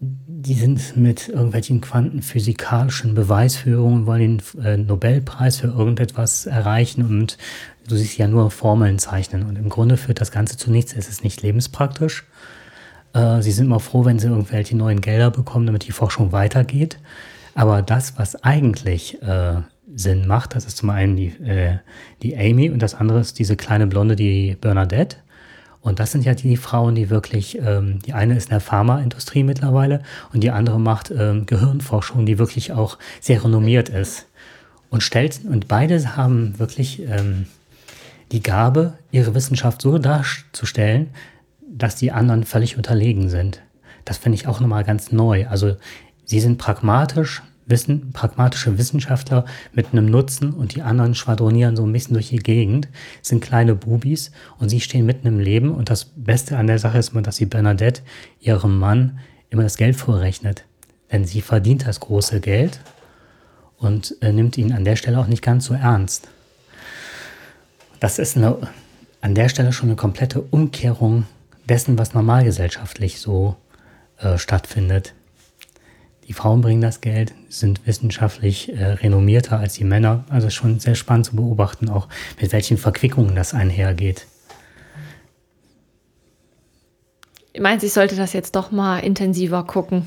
die 0.00 0.54
sind 0.54 0.96
mit 0.96 1.28
irgendwelchen 1.28 1.82
quantenphysikalischen 1.82 3.14
Beweisführungen, 3.14 4.06
wollen 4.06 4.38
den 4.54 4.64
äh, 4.64 4.76
Nobelpreis 4.78 5.58
für 5.58 5.66
irgendetwas 5.66 6.46
erreichen 6.46 7.04
und 7.04 7.36
du 7.86 7.96
siehst 7.96 8.16
ja 8.16 8.26
nur 8.26 8.50
Formeln 8.50 8.98
zeichnen. 8.98 9.42
Und 9.42 9.56
im 9.56 9.68
Grunde 9.68 9.98
führt 9.98 10.20
das 10.20 10.32
Ganze 10.32 10.56
zu 10.56 10.70
nichts. 10.70 10.94
Es 10.94 11.08
ist 11.08 11.22
nicht 11.22 11.42
lebenspraktisch. 11.42 12.24
Äh, 13.12 13.42
sie 13.42 13.52
sind 13.52 13.66
immer 13.66 13.80
froh, 13.80 14.06
wenn 14.06 14.18
sie 14.18 14.28
irgendwelche 14.28 14.74
neuen 14.74 15.02
Gelder 15.02 15.30
bekommen, 15.30 15.66
damit 15.66 15.86
die 15.86 15.92
Forschung 15.92 16.32
weitergeht. 16.32 16.98
Aber 17.54 17.82
das, 17.82 18.18
was 18.18 18.42
eigentlich 18.42 19.20
äh, 19.22 19.56
Sinn 19.94 20.26
macht, 20.26 20.54
das 20.54 20.64
ist 20.64 20.78
zum 20.78 20.88
einen 20.88 21.16
die, 21.16 21.28
äh, 21.44 21.78
die 22.22 22.38
Amy 22.38 22.70
und 22.70 22.80
das 22.80 22.94
andere 22.94 23.20
ist 23.20 23.38
diese 23.38 23.56
kleine 23.56 23.86
Blonde, 23.86 24.16
die 24.16 24.56
Bernadette. 24.58 25.18
Und 25.82 25.98
das 25.98 26.12
sind 26.12 26.24
ja 26.24 26.34
die 26.34 26.56
Frauen, 26.56 26.94
die 26.94 27.08
wirklich, 27.08 27.58
ähm, 27.58 28.00
die 28.00 28.12
eine 28.12 28.36
ist 28.36 28.44
in 28.44 28.50
der 28.50 28.60
Pharmaindustrie 28.60 29.42
mittlerweile 29.42 30.02
und 30.32 30.42
die 30.42 30.50
andere 30.50 30.78
macht 30.78 31.10
ähm, 31.10 31.46
Gehirnforschung, 31.46 32.26
die 32.26 32.38
wirklich 32.38 32.72
auch 32.72 32.98
sehr 33.20 33.42
renommiert 33.42 33.88
ist. 33.88 34.26
Und 34.90 35.02
stellt, 35.02 35.40
und 35.48 35.68
beide 35.68 36.16
haben 36.16 36.58
wirklich 36.58 37.00
ähm, 37.02 37.46
die 38.32 38.42
Gabe, 38.42 38.94
ihre 39.10 39.34
Wissenschaft 39.34 39.80
so 39.80 39.98
darzustellen, 39.98 41.10
dass 41.66 41.96
die 41.96 42.12
anderen 42.12 42.44
völlig 42.44 42.76
unterlegen 42.76 43.28
sind. 43.28 43.62
Das 44.04 44.18
finde 44.18 44.36
ich 44.36 44.46
auch 44.46 44.60
nochmal 44.60 44.84
ganz 44.84 45.12
neu. 45.12 45.46
Also 45.46 45.76
sie 46.24 46.40
sind 46.40 46.58
pragmatisch, 46.58 47.42
wissen, 47.70 48.12
pragmatische 48.12 48.76
Wissenschaftler 48.76 49.44
mit 49.72 49.92
einem 49.92 50.06
Nutzen 50.06 50.52
und 50.52 50.74
die 50.74 50.82
anderen 50.82 51.14
schwadronieren 51.14 51.76
so 51.76 51.84
ein 51.84 51.92
bisschen 51.92 52.14
durch 52.14 52.28
die 52.28 52.38
Gegend, 52.38 52.88
sind 53.22 53.42
kleine 53.42 53.74
Bubis 53.74 54.32
und 54.58 54.68
sie 54.68 54.80
stehen 54.80 55.06
mitten 55.06 55.26
im 55.26 55.38
Leben 55.38 55.74
und 55.74 55.88
das 55.88 56.04
Beste 56.16 56.58
an 56.58 56.66
der 56.66 56.78
Sache 56.78 56.98
ist 56.98 57.12
immer, 57.12 57.22
dass 57.22 57.36
sie 57.36 57.46
Bernadette, 57.46 58.02
ihrem 58.40 58.78
Mann, 58.78 59.18
immer 59.50 59.62
das 59.62 59.76
Geld 59.76 59.96
vorrechnet. 59.96 60.64
Denn 61.10 61.24
sie 61.24 61.40
verdient 61.40 61.86
das 61.86 62.00
große 62.00 62.40
Geld 62.40 62.80
und 63.78 64.16
äh, 64.20 64.32
nimmt 64.32 64.58
ihn 64.58 64.72
an 64.72 64.84
der 64.84 64.96
Stelle 64.96 65.18
auch 65.18 65.26
nicht 65.26 65.42
ganz 65.42 65.64
so 65.64 65.74
ernst. 65.74 66.28
Das 67.98 68.18
ist 68.18 68.36
eine, 68.36 68.56
an 69.20 69.34
der 69.34 69.48
Stelle 69.48 69.72
schon 69.72 69.88
eine 69.88 69.96
komplette 69.96 70.40
Umkehrung 70.40 71.24
dessen, 71.68 71.98
was 71.98 72.14
normalgesellschaftlich 72.14 73.20
so 73.20 73.56
äh, 74.18 74.38
stattfindet. 74.38 75.14
Die 76.30 76.34
Frauen 76.34 76.60
bringen 76.60 76.80
das 76.80 77.00
Geld, 77.00 77.34
sind 77.48 77.84
wissenschaftlich 77.88 78.72
äh, 78.72 78.84
renommierter 78.84 79.58
als 79.58 79.74
die 79.74 79.82
Männer. 79.82 80.22
Also 80.28 80.48
schon 80.48 80.78
sehr 80.78 80.94
spannend 80.94 81.26
zu 81.26 81.34
beobachten, 81.34 81.88
auch 81.88 82.06
mit 82.40 82.52
welchen 82.52 82.78
Verquickungen 82.78 83.34
das 83.34 83.52
einhergeht. 83.52 84.28
Meinst 87.60 87.84
ich 87.84 87.92
sollte 87.92 88.16
das 88.16 88.32
jetzt 88.32 88.56
doch 88.56 88.70
mal 88.70 89.00
intensiver 89.00 89.64
gucken? 89.64 90.06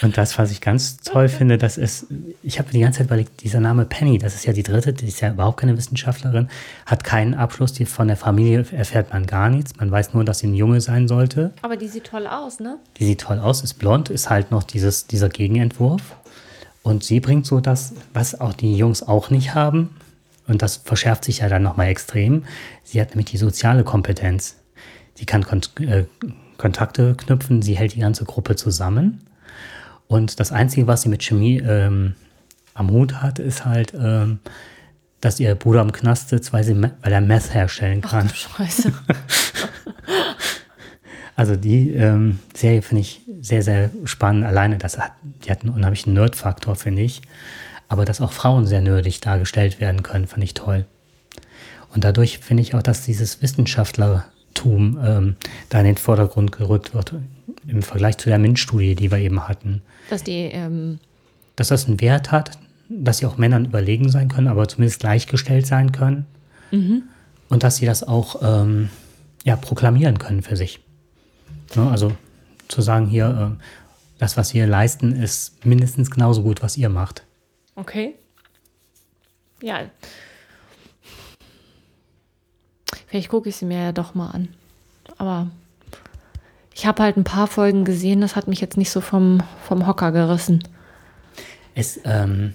Und 0.00 0.16
das, 0.16 0.38
was 0.38 0.52
ich 0.52 0.60
ganz 0.60 0.98
toll 0.98 1.28
finde, 1.28 1.58
das 1.58 1.76
ist, 1.76 2.06
ich 2.44 2.60
habe 2.60 2.70
die 2.70 2.78
ganze 2.78 2.98
Zeit 2.98 3.08
überlegt, 3.08 3.42
dieser 3.42 3.58
Name 3.58 3.84
Penny, 3.84 4.18
das 4.18 4.36
ist 4.36 4.46
ja 4.46 4.52
die 4.52 4.62
dritte, 4.62 4.92
die 4.92 5.08
ist 5.08 5.20
ja 5.20 5.32
überhaupt 5.32 5.58
keine 5.58 5.76
Wissenschaftlerin, 5.76 6.48
hat 6.86 7.02
keinen 7.02 7.34
Abschluss, 7.34 7.72
die 7.72 7.84
von 7.84 8.06
der 8.06 8.16
Familie 8.16 8.64
erfährt 8.70 9.12
man 9.12 9.26
gar 9.26 9.48
nichts. 9.48 9.74
Man 9.76 9.90
weiß 9.90 10.14
nur, 10.14 10.24
dass 10.24 10.38
sie 10.38 10.46
ein 10.46 10.54
Junge 10.54 10.80
sein 10.80 11.08
sollte. 11.08 11.52
Aber 11.62 11.76
die 11.76 11.88
sieht 11.88 12.04
toll 12.04 12.28
aus, 12.28 12.60
ne? 12.60 12.78
Die 12.98 13.06
sieht 13.06 13.22
toll 13.22 13.40
aus, 13.40 13.64
ist 13.64 13.74
blond, 13.74 14.08
ist 14.08 14.30
halt 14.30 14.52
noch 14.52 14.62
dieses, 14.62 15.08
dieser 15.08 15.30
Gegenentwurf. 15.30 16.14
Und 16.84 17.02
sie 17.02 17.18
bringt 17.18 17.44
so 17.44 17.58
das, 17.58 17.94
was 18.12 18.40
auch 18.40 18.52
die 18.52 18.76
Jungs 18.76 19.02
auch 19.02 19.30
nicht 19.30 19.52
haben. 19.56 19.96
Und 20.46 20.62
das 20.62 20.76
verschärft 20.76 21.24
sich 21.24 21.38
ja 21.38 21.48
dann 21.48 21.64
nochmal 21.64 21.88
extrem. 21.88 22.44
Sie 22.84 23.00
hat 23.00 23.08
nämlich 23.10 23.32
die 23.32 23.38
soziale 23.38 23.82
Kompetenz. 23.82 24.58
Sie 25.14 25.26
kann 25.26 25.44
äh, 25.80 26.04
Kontakte 26.64 27.14
knüpfen, 27.14 27.60
sie 27.60 27.76
hält 27.76 27.94
die 27.94 28.00
ganze 28.00 28.24
Gruppe 28.24 28.56
zusammen. 28.56 29.20
Und 30.06 30.40
das 30.40 30.50
Einzige, 30.50 30.86
was 30.86 31.02
sie 31.02 31.10
mit 31.10 31.22
Chemie 31.22 31.58
ähm, 31.58 32.14
am 32.72 32.90
Hut 32.90 33.20
hat, 33.20 33.38
ist 33.38 33.66
halt, 33.66 33.92
ähm, 33.92 34.38
dass 35.20 35.38
ihr 35.40 35.56
Bruder 35.56 35.82
im 35.82 35.92
Knast 35.92 36.30
sitzt, 36.30 36.54
weil, 36.54 36.64
sie, 36.64 36.74
weil 36.80 37.12
er 37.12 37.20
Meth 37.20 37.52
herstellen 37.52 38.00
kann. 38.00 38.30
Ach, 38.30 38.34
Scheiße. 38.34 38.94
also 41.36 41.54
die 41.54 41.90
ähm, 41.90 42.38
Serie 42.54 42.80
finde 42.80 43.02
ich 43.02 43.20
sehr, 43.42 43.62
sehr 43.62 43.90
spannend. 44.06 44.46
Alleine, 44.46 44.78
das 44.78 44.98
hat, 44.98 45.12
die 45.44 45.50
hat 45.50 45.64
einen 45.64 45.74
unheimlichen 45.74 46.14
Nerd-Faktor, 46.14 46.76
finde 46.76 47.02
ich. 47.02 47.20
Aber 47.88 48.06
dass 48.06 48.22
auch 48.22 48.32
Frauen 48.32 48.66
sehr 48.66 48.80
nerdig 48.80 49.20
dargestellt 49.20 49.82
werden 49.82 50.02
können, 50.02 50.28
finde 50.28 50.46
ich 50.46 50.54
toll. 50.54 50.86
Und 51.92 52.04
dadurch 52.04 52.38
finde 52.38 52.62
ich 52.62 52.74
auch, 52.74 52.82
dass 52.82 53.04
dieses 53.04 53.42
Wissenschaftler 53.42 54.24
Tum 54.54 54.98
ähm, 55.04 55.36
da 55.68 55.80
in 55.80 55.86
den 55.86 55.96
Vordergrund 55.96 56.52
gerückt 56.52 56.94
wird, 56.94 57.14
im 57.66 57.82
Vergleich 57.82 58.18
zu 58.18 58.28
der 58.28 58.38
MINT-Studie, 58.38 58.94
die 58.94 59.10
wir 59.10 59.18
eben 59.18 59.46
hatten. 59.48 59.82
Dass 60.10 60.22
die, 60.22 60.50
ähm 60.52 60.98
dass 61.56 61.68
das 61.68 61.86
einen 61.86 62.00
Wert 62.00 62.32
hat, 62.32 62.58
dass 62.88 63.18
sie 63.18 63.26
auch 63.26 63.38
Männern 63.38 63.64
überlegen 63.64 64.08
sein 64.08 64.28
können, 64.28 64.48
aber 64.48 64.68
zumindest 64.68 65.00
gleichgestellt 65.00 65.66
sein 65.66 65.92
können. 65.92 66.26
Mhm. 66.70 67.04
Und 67.48 67.62
dass 67.62 67.76
sie 67.76 67.86
das 67.86 68.02
auch 68.02 68.40
ähm, 68.42 68.88
ja, 69.44 69.56
proklamieren 69.56 70.18
können 70.18 70.42
für 70.42 70.56
sich. 70.56 70.80
Ne, 71.76 71.88
also 71.90 72.12
zu 72.68 72.82
sagen, 72.82 73.06
hier, 73.06 73.56
äh, 73.56 73.64
das, 74.18 74.36
was 74.36 74.54
wir 74.54 74.66
leisten, 74.66 75.12
ist 75.12 75.64
mindestens 75.64 76.10
genauso 76.10 76.42
gut, 76.42 76.62
was 76.62 76.76
ihr 76.76 76.88
macht. 76.88 77.24
Okay. 77.76 78.14
Ja, 79.62 79.82
Vielleicht 83.14 83.28
gucke 83.28 83.48
ich 83.48 83.54
sie 83.54 83.64
mir 83.64 83.80
ja 83.80 83.92
doch 83.92 84.16
mal 84.16 84.30
an. 84.30 84.48
Aber 85.18 85.46
ich 86.74 86.84
habe 86.84 87.00
halt 87.00 87.16
ein 87.16 87.22
paar 87.22 87.46
Folgen 87.46 87.84
gesehen, 87.84 88.20
das 88.20 88.34
hat 88.34 88.48
mich 88.48 88.60
jetzt 88.60 88.76
nicht 88.76 88.90
so 88.90 89.00
vom, 89.00 89.40
vom 89.68 89.86
Hocker 89.86 90.10
gerissen. 90.10 90.64
Es, 91.76 92.00
ähm, 92.02 92.54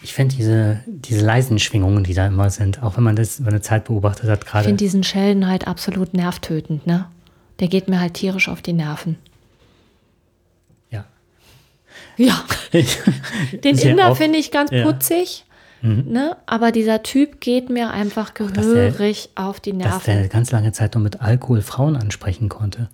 ich 0.00 0.14
finde 0.14 0.36
diese, 0.36 0.80
diese 0.86 1.22
leisen 1.22 1.58
Schwingungen, 1.58 2.02
die 2.02 2.14
da 2.14 2.26
immer 2.26 2.48
sind, 2.48 2.82
auch 2.82 2.96
wenn 2.96 3.04
man 3.04 3.14
das 3.14 3.38
über 3.38 3.50
eine 3.50 3.60
Zeit 3.60 3.84
beobachtet 3.84 4.30
hat, 4.30 4.46
gerade. 4.46 4.62
Ich 4.62 4.68
finde 4.68 4.82
diesen 4.82 5.04
Sheldon 5.04 5.46
halt 5.46 5.66
absolut 5.66 6.14
nervtötend, 6.14 6.86
ne? 6.86 7.04
Der 7.60 7.68
geht 7.68 7.88
mir 7.88 8.00
halt 8.00 8.14
tierisch 8.14 8.48
auf 8.48 8.62
die 8.62 8.72
Nerven. 8.72 9.18
Ja. 10.90 11.04
Ja. 12.16 12.42
Den 13.62 13.76
Inder 13.76 14.16
finde 14.16 14.38
ich 14.38 14.50
ganz 14.50 14.70
putzig. 14.70 15.44
Mhm. 15.86 16.12
Ne? 16.12 16.36
Aber 16.46 16.72
dieser 16.72 17.02
Typ 17.02 17.40
geht 17.40 17.70
mir 17.70 17.90
einfach 17.90 18.34
gehörig 18.34 19.30
der, 19.36 19.46
auf 19.46 19.60
die 19.60 19.72
Nerven. 19.72 19.92
Dass 19.92 20.04
der 20.04 20.28
ganz 20.28 20.50
lange 20.50 20.72
Zeit 20.72 20.94
nur 20.94 21.02
mit 21.02 21.20
Alkohol 21.20 21.62
Frauen 21.62 21.96
ansprechen 21.96 22.48
konnte. 22.48 22.88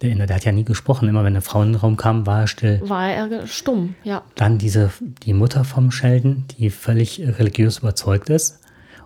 Der, 0.00 0.14
der 0.14 0.36
hat 0.36 0.44
ja 0.44 0.52
nie 0.52 0.64
gesprochen. 0.64 1.08
Immer 1.08 1.20
wenn 1.20 1.34
eine 1.34 1.42
Frau 1.42 1.62
in 1.62 1.72
den 1.72 1.80
Raum 1.80 1.96
kam, 1.96 2.26
war 2.26 2.42
er 2.42 2.46
still. 2.46 2.80
War 2.84 3.10
er 3.10 3.46
stumm, 3.46 3.94
ja. 4.04 4.22
Dann 4.36 4.58
diese, 4.58 4.90
die 5.24 5.34
Mutter 5.34 5.64
vom 5.64 5.90
Sheldon, 5.90 6.44
die 6.56 6.70
völlig 6.70 7.20
religiös 7.20 7.78
überzeugt 7.78 8.30
ist 8.30 8.60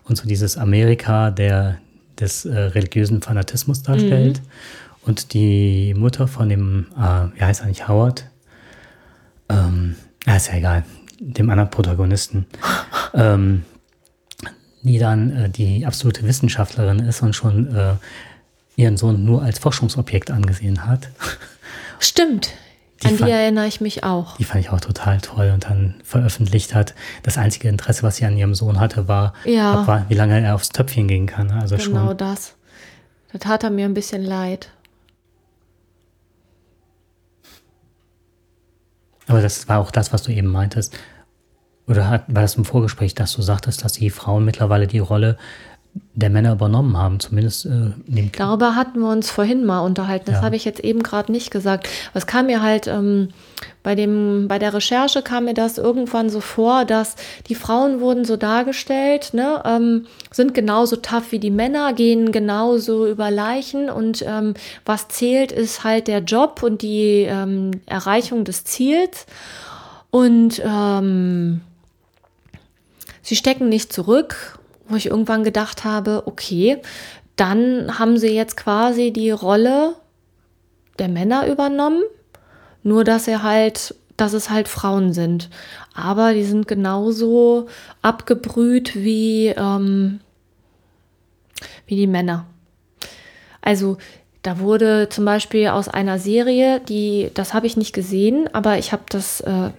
und 0.05 0.17
so 0.17 0.29
dieses 0.29 0.57
Amerika 0.57 1.31
der, 1.31 1.79
des 2.21 2.45
äh, 2.45 2.57
religiösen 2.57 3.23
Fanatismus 3.23 3.83
darstellt. 3.83 4.41
Mhm. 4.41 4.47
Und 5.05 5.35
die 5.35 5.95
Mutter 5.95 6.29
von 6.29 6.49
dem, 6.49 6.87
äh, 6.97 7.37
wie 7.37 7.43
heißt 7.43 7.63
er 7.63 7.67
nicht, 7.67 7.89
Howard? 7.89 8.27
Ähm, 9.49 9.97
ja, 10.25 10.37
ist 10.37 10.49
ja 10.49 10.59
egal 10.59 10.85
dem 11.23 11.51
anderen 11.51 11.71
Protagonisten, 11.71 12.47
ähm, 13.15 13.65
die 14.83 14.99
dann 14.99 15.37
äh, 15.37 15.49
die 15.49 15.87
absolute 15.87 16.25
Wissenschaftlerin 16.25 16.99
ist 16.99 17.23
und 17.23 17.35
schon 17.35 17.75
äh, 17.75 17.95
ihren 18.77 18.97
Sohn 18.97 19.25
nur 19.25 19.43
als 19.43 19.59
Forschungsobjekt 19.59 20.31
angesehen 20.31 20.87
hat. 20.87 21.09
Stimmt. 22.01 22.53
Die 23.03 23.09
An 23.09 23.17
die 23.17 23.31
erinnere 23.31 23.67
ich 23.67 23.81
mich 23.81 24.05
auch. 24.05 24.37
Die 24.37 24.45
fand 24.45 24.65
ich 24.65 24.71
auch 24.71 24.81
total 24.81 25.21
toll 25.21 25.51
und 25.53 25.65
dann 25.65 25.97
veröffentlicht 26.05 26.75
hat. 26.75 26.95
Das 27.25 27.37
einzige 27.37 27.69
Interesse, 27.69 28.05
was 28.05 28.17
sie 28.17 28.25
an 28.27 28.37
ihrem 28.37 28.55
Sohn 28.55 28.79
hatte, 28.79 29.09
war, 29.09 29.35
ja. 29.45 29.87
war 29.87 30.09
wie 30.09 30.15
lange 30.15 30.41
er 30.41 30.55
aufs 30.55 30.69
Töpfchen 30.69 31.09
gehen 31.09 31.27
kann. 31.27 31.51
Also 31.51 31.77
genau 31.77 32.09
schon. 32.09 32.17
das. 32.17 32.55
Da 33.33 33.39
tat 33.39 33.65
er 33.65 33.71
mir 33.71 33.87
ein 33.87 33.95
bisschen 33.95 34.23
leid. 34.23 34.71
Aber 39.27 39.41
das 39.41 39.69
war 39.69 39.79
auch 39.79 39.91
das, 39.91 40.13
was 40.13 40.23
du 40.23 40.33
eben 40.33 40.49
meintest. 40.49 40.97
Oder 41.89 42.09
hat, 42.09 42.25
war 42.29 42.43
das 42.43 42.55
im 42.55 42.65
Vorgespräch, 42.65 43.15
dass 43.15 43.33
du 43.33 43.43
sagtest, 43.43 43.85
dass 43.85 43.93
die 43.95 44.11
Frauen 44.11 44.45
mittlerweile 44.45 44.87
die 44.87 45.01
Rolle 45.01 45.37
der 46.15 46.31
Männer 46.31 46.53
übernommen 46.53 46.97
haben, 46.97 47.21
zumindest 47.21 47.67
äh, 47.67 47.69
in 48.07 48.17
dem 48.17 48.33
Darüber 48.33 48.77
hatten 48.77 49.01
wir 49.01 49.11
uns 49.11 49.31
vorhin 49.31 49.67
mal 49.67 49.81
unterhalten. 49.81 50.25
Das 50.27 50.37
Ja. 50.37 50.43
habe 50.43 50.57
ich 50.57 50.65
jetzt 50.65 50.81
eben 50.81 51.03
gerade 51.03 51.31
nicht 51.31 51.51
gesagt. 51.51 51.87
Es 52.15 52.27
kam 52.27 52.47
mir 52.47 52.63
halt 52.63 52.87
ähm, 52.87 53.29
bei 53.83 53.95
dem, 53.95 54.47
bei 54.49 54.59
der 54.59 54.73
Recherche 54.73 55.21
kam 55.21 55.45
mir 55.45 55.53
das 55.55 55.77
irgendwann 55.77 56.31
so 56.31 56.41
vor, 56.41 56.87
dass 56.87 57.17
die 57.49 57.55
Frauen 57.55 58.01
wurden 58.01 58.25
so 58.25 58.37
dargestellt, 58.39 59.35
ne, 59.35 59.63
ähm, 59.67 60.07
sind 60.31 60.55
genauso 60.55 60.97
tough 60.97 61.31
wie 61.31 61.39
die 61.41 61.51
Männer, 61.51 61.93
gehen 61.93 62.33
genauso 62.33 63.07
über 63.07 63.31
Leichen 63.31 63.91
und 63.91 64.25
ähm, 64.27 64.55
was 64.87 65.09
zählt, 65.09 65.53
ist 65.53 65.85
halt 65.85 66.09
der 66.09 66.21
Job 66.21 66.63
und 66.63 66.81
die 66.81 67.27
ähm, 67.29 67.73
Erreichung 67.85 68.45
des 68.45 68.65
Ziels. 68.65 69.27
Und 70.11 70.61
ähm, 70.65 71.63
sie 73.23 73.37
stecken 73.37 73.69
nicht 73.69 73.93
zurück, 73.93 74.59
wo 74.89 74.97
ich 74.97 75.07
irgendwann 75.07 75.45
gedacht 75.45 75.85
habe, 75.85 76.25
okay, 76.27 76.83
dann 77.37 77.99
haben 77.99 78.19
sie 78.19 78.29
jetzt 78.29 78.57
quasi 78.57 79.11
die 79.13 79.31
Rolle 79.31 79.95
der 80.99 81.09
Männer 81.09 81.47
übernommen, 81.47 82.03
nur 82.83 83.05
dass 83.05 83.27
er 83.27 83.43
halt, 83.43 83.95
dass 84.17 84.35
es 84.35 84.51
halt 84.51 84.69
Frauen 84.69 85.13
sind. 85.13 85.49
Aber 85.95 86.35
die 86.35 86.45
sind 86.45 86.69
genauso 86.69 87.69
abgebrüht 88.03 88.95
wie, 88.95 89.49
ähm, 89.49 90.21
wie 91.87 91.97
die 91.97 92.07
Männer. 92.07 92.47
Also 93.63 93.97
da 94.43 94.59
wurde 94.59 95.09
zum 95.09 95.25
Beispiel 95.25 95.69
aus 95.69 95.89
einer 95.89 96.19
Serie, 96.19 96.81
die, 96.81 97.31
das 97.35 97.55
habe 97.55 97.67
ich 97.67 97.77
nicht 97.77 97.95
gesehen, 97.95 98.49
aber 98.53 98.79
ich 98.79 98.93
habe 98.93 99.05
das, 99.09 99.41
äh, 99.41 99.71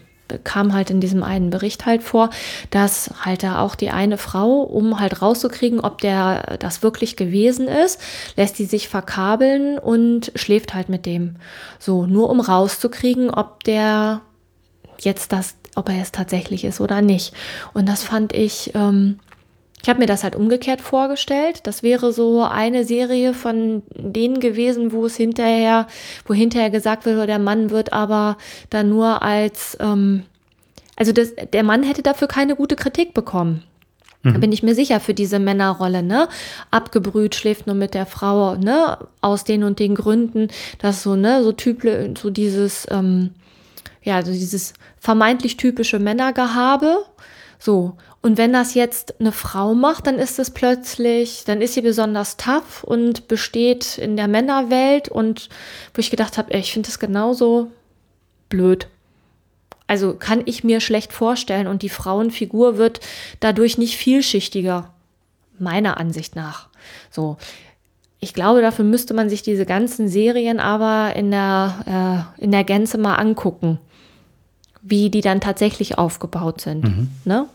kam 0.44 0.74
halt 0.74 0.90
in 0.90 1.02
diesem 1.02 1.24
einen 1.24 1.50
Bericht 1.50 1.86
halt 1.86 2.04
vor, 2.04 2.30
dass 2.70 3.12
halt 3.24 3.44
da 3.44 3.60
auch 3.60 3.76
die 3.76 3.90
eine 3.90 4.18
Frau, 4.18 4.62
um 4.62 5.00
halt 5.00 5.22
rauszukriegen, 5.22 5.80
ob 5.80 6.02
der 6.02 6.58
das 6.60 6.84
wirklich 6.84 7.16
gewesen 7.16 7.68
ist, 7.68 8.00
lässt 8.36 8.58
die 8.60 8.66
sich 8.66 8.88
verkabeln 8.88 9.78
und 9.78 10.32
schläft 10.36 10.74
halt 10.74 10.90
mit 10.90 11.06
dem. 11.06 11.36
So, 11.80 12.06
nur 12.06 12.30
um 12.30 12.40
rauszukriegen, 12.40 13.30
ob 13.30 13.64
der 13.64 14.22
jetzt 15.00 15.32
das, 15.32 15.56
ob 15.76 15.90
er 15.90 16.02
es 16.02 16.12
tatsächlich 16.12 16.64
ist 16.64 16.82
oder 16.82 17.02
nicht. 17.02 17.34
Und 17.74 17.88
das 17.88 18.04
fand 18.04 18.34
ich, 18.34 18.72
ähm, 18.76 19.20
ich 19.84 19.90
habe 19.90 20.00
mir 20.00 20.06
das 20.06 20.24
halt 20.24 20.36
umgekehrt 20.36 20.80
vorgestellt. 20.82 21.60
Das 21.64 21.84
wäre 21.84 22.14
so 22.14 22.44
eine 22.44 22.86
Serie 22.86 23.34
von 23.34 23.84
denen 23.94 24.40
gewesen, 24.40 24.94
wo 24.94 25.06
es 25.06 25.18
hinterher, 25.18 25.88
wo 26.26 26.34
hinterher 26.34 26.70
gesagt 26.70 27.06
wird, 27.06 27.28
der 27.28 27.40
Mann 27.40 27.70
wird 27.70 27.92
aber 27.92 28.38
dann 28.70 28.90
nur 28.90 29.22
als, 29.22 29.78
ähm, 29.82 30.24
also 30.96 31.12
das, 31.12 31.34
der 31.52 31.64
Mann 31.64 31.84
hätte 31.84 32.02
dafür 32.02 32.30
keine 32.30 32.56
gute 32.56 32.78
Kritik 32.78 33.14
bekommen. 33.14 33.64
Da 34.26 34.38
bin 34.38 34.54
ich 34.54 34.64
mir 34.64 34.74
sicher 34.74 35.02
für 35.02 35.14
diese 35.14 35.38
Männerrolle, 35.38 36.02
ne? 36.02 36.30
Abgebrüht, 36.72 37.36
schläft 37.36 37.68
nur 37.68 37.76
mit 37.76 37.94
der 37.94 38.06
Frau, 38.06 38.56
ne? 38.56 38.98
Aus 39.20 39.44
den 39.44 39.66
und 39.66 39.80
den 39.80 39.96
Gründen, 39.96 40.48
dass 40.80 41.04
so, 41.04 41.18
ne, 41.18 41.44
so 41.44 41.52
typisch, 41.52 42.18
so 42.18 42.30
dieses, 42.30 42.88
ähm, 42.90 43.32
ja, 44.02 44.24
so 44.24 44.32
dieses 44.32 44.76
vermeintlich 44.98 45.58
typische 45.58 46.00
Männergehabe. 46.00 47.04
So. 47.60 47.98
Und 48.24 48.38
wenn 48.38 48.54
das 48.54 48.74
jetzt 48.74 49.20
eine 49.20 49.34
Frau 49.34 49.74
macht, 49.74 50.08
dann 50.08 50.18
ist 50.18 50.40
es 50.40 50.50
plötzlich, 50.50 51.44
dann 51.44 51.62
ist 51.62 51.74
sie 51.74 51.82
besonders 51.82 52.38
tough 52.38 52.82
und 52.86 53.28
besteht 53.28 53.98
in 53.98 54.16
der 54.16 54.30
Männerwelt 54.30 55.10
und 55.10 55.50
wo 55.94 56.00
ich 56.00 56.10
gedacht 56.10 56.38
habe, 56.38 56.54
ich 56.58 56.72
finde 56.72 56.88
das 56.88 57.00
genauso 57.00 57.70
blöd. 58.48 58.88
Also 59.88 60.14
kann 60.14 60.42
ich 60.46 60.64
mir 60.64 60.80
schlecht 60.80 61.12
vorstellen 61.12 61.68
und 61.68 61.82
die 61.82 61.90
Frauenfigur 61.90 62.78
wird 62.78 63.02
dadurch 63.42 63.78
nicht 63.78 63.98
vielschichtiger, 63.98 64.94
meiner 65.60 65.98
Ansicht 65.98 66.38
nach. 66.38 66.70
So. 67.12 67.36
Ich 68.22 68.34
glaube, 68.34 68.62
dafür 68.62 68.86
müsste 68.86 69.14
man 69.14 69.30
sich 69.30 69.42
diese 69.42 69.66
ganzen 69.66 70.08
Serien 70.08 70.62
aber 70.62 71.14
in 71.18 71.30
der, 71.30 72.30
äh, 72.40 72.42
in 72.42 72.52
der 72.52 72.64
Gänze 72.64 72.98
mal 72.98 73.16
angucken, 73.16 73.80
wie 74.82 75.10
die 75.10 75.20
dann 75.20 75.42
tatsächlich 75.42 75.98
aufgebaut 75.98 76.62
sind. 76.62 76.86
Ne? 77.26 77.50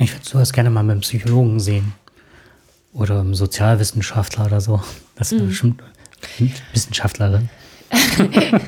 Ich 0.00 0.14
würde 0.14 0.26
sowas 0.26 0.54
gerne 0.54 0.70
mal 0.70 0.82
mit 0.82 0.92
einem 0.92 1.00
Psychologen 1.02 1.60
sehen. 1.60 1.92
Oder 2.94 3.20
einem 3.20 3.34
Sozialwissenschaftler 3.34 4.46
oder 4.46 4.60
so. 4.60 4.82
Das 5.14 5.30
ist 5.30 5.46
bestimmt 5.46 5.82
Wissenschaftlerin. 6.72 7.48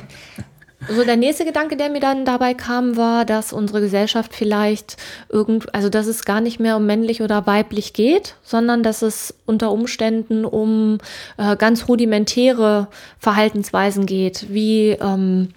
So, 0.89 1.05
der 1.05 1.15
nächste 1.15 1.45
Gedanke, 1.45 1.77
der 1.77 1.89
mir 1.89 2.01
dann 2.01 2.25
dabei 2.25 2.53
kam, 2.53 2.97
war, 2.97 3.23
dass 3.23 3.53
unsere 3.53 3.79
Gesellschaft 3.79 4.33
vielleicht 4.33 4.97
irgend, 5.29 5.73
also 5.73 5.87
dass 5.87 6.07
es 6.07 6.25
gar 6.25 6.41
nicht 6.41 6.59
mehr 6.59 6.75
um 6.75 6.85
männlich 6.85 7.21
oder 7.21 7.47
weiblich 7.47 7.93
geht, 7.93 8.35
sondern 8.43 8.83
dass 8.83 9.01
es 9.01 9.33
unter 9.45 9.71
Umständen 9.71 10.43
um 10.43 10.97
äh, 11.37 11.55
ganz 11.55 11.87
rudimentäre 11.87 12.89
Verhaltensweisen 13.17 14.05
geht, 14.05 14.47
wie 14.49 14.89
ähm, 14.89 15.49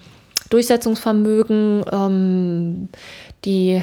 Durchsetzungsvermögen, 0.48 1.84
ähm, 1.90 2.88
die 3.44 3.82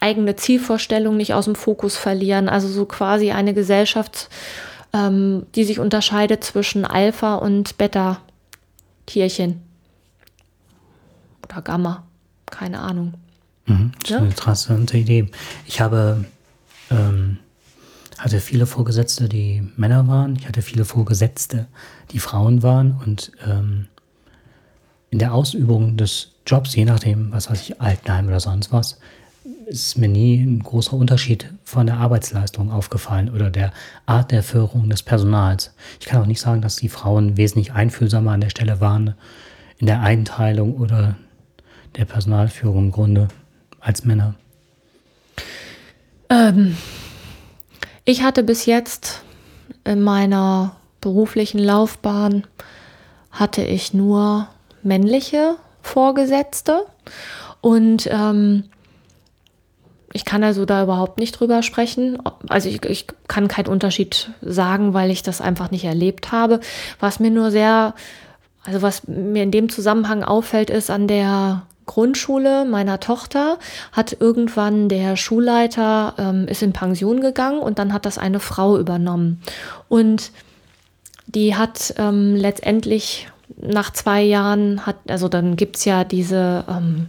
eigene 0.00 0.36
Zielvorstellung 0.36 1.16
nicht 1.16 1.34
aus 1.34 1.46
dem 1.46 1.54
Fokus 1.54 1.96
verlieren, 1.96 2.48
also 2.48 2.68
so 2.68 2.84
quasi 2.84 3.30
eine 3.32 3.54
Gesellschaft, 3.54 4.28
ähm, 4.92 5.46
die 5.54 5.64
sich 5.64 5.80
unterscheidet 5.80 6.44
zwischen 6.44 6.84
Alpha 6.84 7.34
und 7.36 7.76
Beta-Tierchen 7.78 9.60
oder 11.44 11.62
Gamma, 11.62 12.04
keine 12.46 12.80
Ahnung. 12.80 13.14
Mhm, 13.66 13.92
das 14.00 14.04
ist 14.04 14.10
Ja. 14.10 14.18
eine 14.18 14.28
interessante 14.28 14.96
Idee. 14.98 15.30
Ich 15.66 15.80
habe, 15.80 16.24
ähm, 16.90 17.38
hatte 18.18 18.40
viele 18.40 18.66
Vorgesetzte, 18.66 19.28
die 19.28 19.62
Männer 19.76 20.08
waren. 20.08 20.36
Ich 20.36 20.46
hatte 20.48 20.62
viele 20.62 20.84
Vorgesetzte, 20.84 21.66
die 22.10 22.18
Frauen 22.18 22.62
waren. 22.62 22.98
Und 23.04 23.32
ähm, 23.46 23.86
in 25.10 25.18
der 25.18 25.32
Ausübung 25.34 25.96
des 25.96 26.32
Jobs, 26.46 26.74
je 26.74 26.84
nachdem, 26.84 27.30
was 27.32 27.50
weiß 27.50 27.60
ich, 27.62 27.80
Altenheim 27.80 28.26
oder 28.28 28.40
sonst 28.40 28.72
was, 28.72 28.98
ist 29.66 29.98
mir 29.98 30.08
nie 30.08 30.42
ein 30.42 30.62
großer 30.62 30.94
Unterschied 30.94 31.52
von 31.64 31.86
der 31.86 31.98
Arbeitsleistung 31.98 32.70
aufgefallen 32.70 33.30
oder 33.30 33.50
der 33.50 33.72
Art 34.06 34.30
der 34.30 34.42
Führung 34.42 34.88
des 34.88 35.02
Personals. 35.02 35.74
Ich 36.00 36.06
kann 36.06 36.22
auch 36.22 36.26
nicht 36.26 36.40
sagen, 36.40 36.62
dass 36.62 36.76
die 36.76 36.88
Frauen 36.88 37.36
wesentlich 37.36 37.72
einfühlsamer 37.72 38.32
an 38.32 38.40
der 38.40 38.50
Stelle 38.50 38.80
waren 38.80 39.14
in 39.78 39.86
der 39.86 40.00
Einteilung 40.00 40.76
oder 40.76 41.16
der 41.96 42.04
Personalführung 42.04 42.86
im 42.86 42.92
Grunde 42.92 43.28
als 43.80 44.04
Männer. 44.04 44.34
Ähm, 46.30 46.76
ich 48.04 48.22
hatte 48.22 48.42
bis 48.42 48.66
jetzt 48.66 49.22
in 49.84 50.02
meiner 50.02 50.76
beruflichen 51.00 51.58
Laufbahn 51.58 52.46
hatte 53.30 53.62
ich 53.62 53.94
nur 53.94 54.48
männliche 54.82 55.56
Vorgesetzte 55.82 56.86
und 57.60 58.08
ähm, 58.10 58.64
ich 60.12 60.24
kann 60.24 60.42
also 60.42 60.64
da 60.64 60.82
überhaupt 60.82 61.18
nicht 61.18 61.32
drüber 61.32 61.62
sprechen. 61.62 62.18
Also 62.48 62.68
ich, 62.68 62.84
ich 62.84 63.06
kann 63.26 63.48
keinen 63.48 63.68
Unterschied 63.68 64.30
sagen, 64.40 64.94
weil 64.94 65.10
ich 65.10 65.22
das 65.22 65.40
einfach 65.40 65.70
nicht 65.70 65.84
erlebt 65.84 66.32
habe. 66.32 66.60
Was 66.98 67.20
mir 67.20 67.30
nur 67.30 67.50
sehr, 67.50 67.94
also 68.64 68.82
was 68.82 69.06
mir 69.06 69.42
in 69.42 69.50
dem 69.50 69.68
Zusammenhang 69.68 70.24
auffällt, 70.24 70.70
ist 70.70 70.90
an 70.90 71.08
der 71.08 71.62
Grundschule 71.88 72.66
meiner 72.66 73.00
Tochter 73.00 73.58
hat 73.92 74.16
irgendwann 74.20 74.90
der 74.90 75.16
Schulleiter 75.16 76.14
ähm, 76.18 76.46
ist 76.46 76.62
in 76.62 76.74
Pension 76.74 77.22
gegangen 77.22 77.60
und 77.60 77.78
dann 77.78 77.94
hat 77.94 78.04
das 78.04 78.18
eine 78.18 78.40
Frau 78.40 78.78
übernommen 78.78 79.40
und 79.88 80.30
die 81.26 81.56
hat 81.56 81.94
ähm, 81.96 82.36
letztendlich 82.36 83.28
nach 83.56 83.90
zwei 83.90 84.22
Jahren 84.22 84.84
hat 84.84 84.96
also 85.08 85.28
dann 85.28 85.56
gibt's 85.56 85.86
ja 85.86 86.04
diese 86.04 86.64
ähm, 86.68 87.06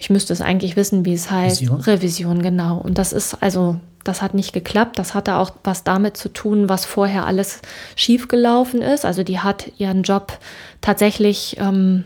ich 0.00 0.08
müsste 0.08 0.32
es 0.32 0.40
eigentlich 0.40 0.76
wissen, 0.76 1.04
wie 1.04 1.12
es 1.12 1.30
heißt. 1.30 1.60
Revision? 1.60 1.80
Revision, 1.82 2.42
genau. 2.42 2.78
Und 2.78 2.96
das 2.96 3.12
ist 3.12 3.42
also, 3.42 3.78
das 4.02 4.22
hat 4.22 4.32
nicht 4.32 4.54
geklappt. 4.54 4.98
Das 4.98 5.12
hatte 5.12 5.36
auch 5.36 5.50
was 5.62 5.84
damit 5.84 6.16
zu 6.16 6.30
tun, 6.30 6.70
was 6.70 6.86
vorher 6.86 7.26
alles 7.26 7.60
schiefgelaufen 7.96 8.80
ist. 8.80 9.04
Also 9.04 9.22
die 9.24 9.40
hat 9.40 9.70
ihren 9.76 10.02
Job 10.02 10.38
tatsächlich 10.80 11.58
ähm, 11.60 12.04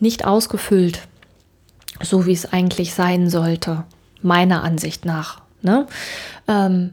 nicht 0.00 0.24
ausgefüllt, 0.24 0.98
so 2.02 2.26
wie 2.26 2.32
es 2.32 2.52
eigentlich 2.52 2.92
sein 2.92 3.30
sollte, 3.30 3.84
meiner 4.20 4.64
Ansicht 4.64 5.04
nach. 5.04 5.42
Ne? 5.62 5.86
Ähm, 6.48 6.90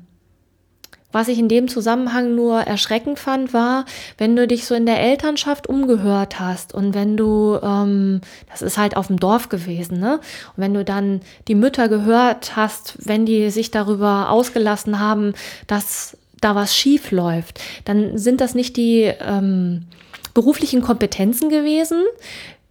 was 1.11 1.27
ich 1.27 1.39
in 1.39 1.47
dem 1.47 1.67
Zusammenhang 1.67 2.35
nur 2.35 2.61
erschreckend 2.61 3.19
fand, 3.19 3.53
war, 3.53 3.85
wenn 4.17 4.35
du 4.35 4.47
dich 4.47 4.65
so 4.65 4.75
in 4.75 4.85
der 4.85 4.99
Elternschaft 4.99 5.67
umgehört 5.67 6.39
hast 6.39 6.73
und 6.73 6.93
wenn 6.93 7.17
du, 7.17 7.59
ähm, 7.61 8.21
das 8.49 8.61
ist 8.61 8.77
halt 8.77 8.97
auf 8.97 9.07
dem 9.07 9.19
Dorf 9.19 9.49
gewesen, 9.49 9.99
ne? 9.99 10.15
Und 10.15 10.57
wenn 10.57 10.73
du 10.73 10.83
dann 10.83 11.21
die 11.47 11.55
Mütter 11.55 11.89
gehört 11.89 12.55
hast, 12.55 12.95
wenn 12.99 13.25
die 13.25 13.49
sich 13.49 13.71
darüber 13.71 14.29
ausgelassen 14.29 14.99
haben, 14.99 15.33
dass 15.67 16.17
da 16.39 16.55
was 16.55 16.75
schief 16.75 17.11
läuft, 17.11 17.61
dann 17.85 18.17
sind 18.17 18.41
das 18.41 18.55
nicht 18.55 18.75
die 18.75 19.03
ähm, 19.03 19.85
beruflichen 20.33 20.81
Kompetenzen 20.81 21.49
gewesen, 21.49 22.03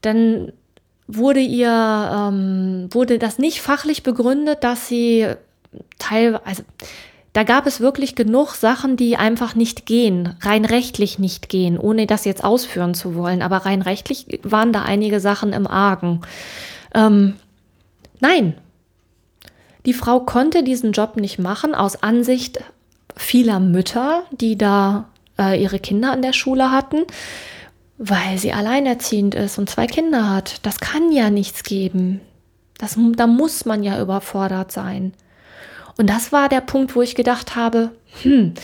dann 0.02 0.52
wurde 1.06 1.40
ihr, 1.40 1.68
ähm, 1.68 2.88
wurde 2.90 3.18
das 3.18 3.38
nicht 3.38 3.60
fachlich 3.60 4.02
begründet, 4.02 4.64
dass 4.64 4.88
sie 4.88 5.26
teilweise, 5.98 6.44
also 6.44 6.62
da 7.32 7.44
gab 7.44 7.66
es 7.66 7.80
wirklich 7.80 8.16
genug 8.16 8.54
Sachen, 8.54 8.96
die 8.96 9.16
einfach 9.16 9.54
nicht 9.54 9.86
gehen, 9.86 10.34
rein 10.40 10.64
rechtlich 10.64 11.18
nicht 11.18 11.48
gehen, 11.48 11.78
ohne 11.78 12.06
das 12.06 12.24
jetzt 12.24 12.42
ausführen 12.42 12.94
zu 12.94 13.14
wollen. 13.14 13.40
Aber 13.42 13.58
rein 13.58 13.82
rechtlich 13.82 14.40
waren 14.42 14.72
da 14.72 14.82
einige 14.82 15.20
Sachen 15.20 15.52
im 15.52 15.66
Argen. 15.66 16.22
Ähm, 16.92 17.36
nein, 18.18 18.54
die 19.86 19.94
Frau 19.94 20.20
konnte 20.20 20.62
diesen 20.64 20.92
Job 20.92 21.16
nicht 21.16 21.38
machen 21.38 21.74
aus 21.74 22.02
Ansicht 22.02 22.62
vieler 23.16 23.60
Mütter, 23.60 24.24
die 24.32 24.58
da 24.58 25.08
äh, 25.38 25.60
ihre 25.60 25.78
Kinder 25.78 26.12
an 26.12 26.22
der 26.22 26.32
Schule 26.32 26.70
hatten, 26.70 27.04
weil 27.96 28.38
sie 28.38 28.52
alleinerziehend 28.52 29.34
ist 29.34 29.58
und 29.58 29.70
zwei 29.70 29.86
Kinder 29.86 30.30
hat. 30.30 30.66
Das 30.66 30.80
kann 30.80 31.12
ja 31.12 31.30
nichts 31.30 31.62
geben. 31.62 32.20
Das, 32.78 32.98
da 33.16 33.26
muss 33.26 33.66
man 33.66 33.82
ja 33.82 34.00
überfordert 34.00 34.72
sein. 34.72 35.12
Und 36.00 36.06
das 36.06 36.32
war 36.32 36.48
der 36.48 36.62
Punkt, 36.62 36.96
wo 36.96 37.02
ich 37.02 37.14
gedacht 37.14 37.56
habe, 37.56 37.90
hm, 38.22 38.54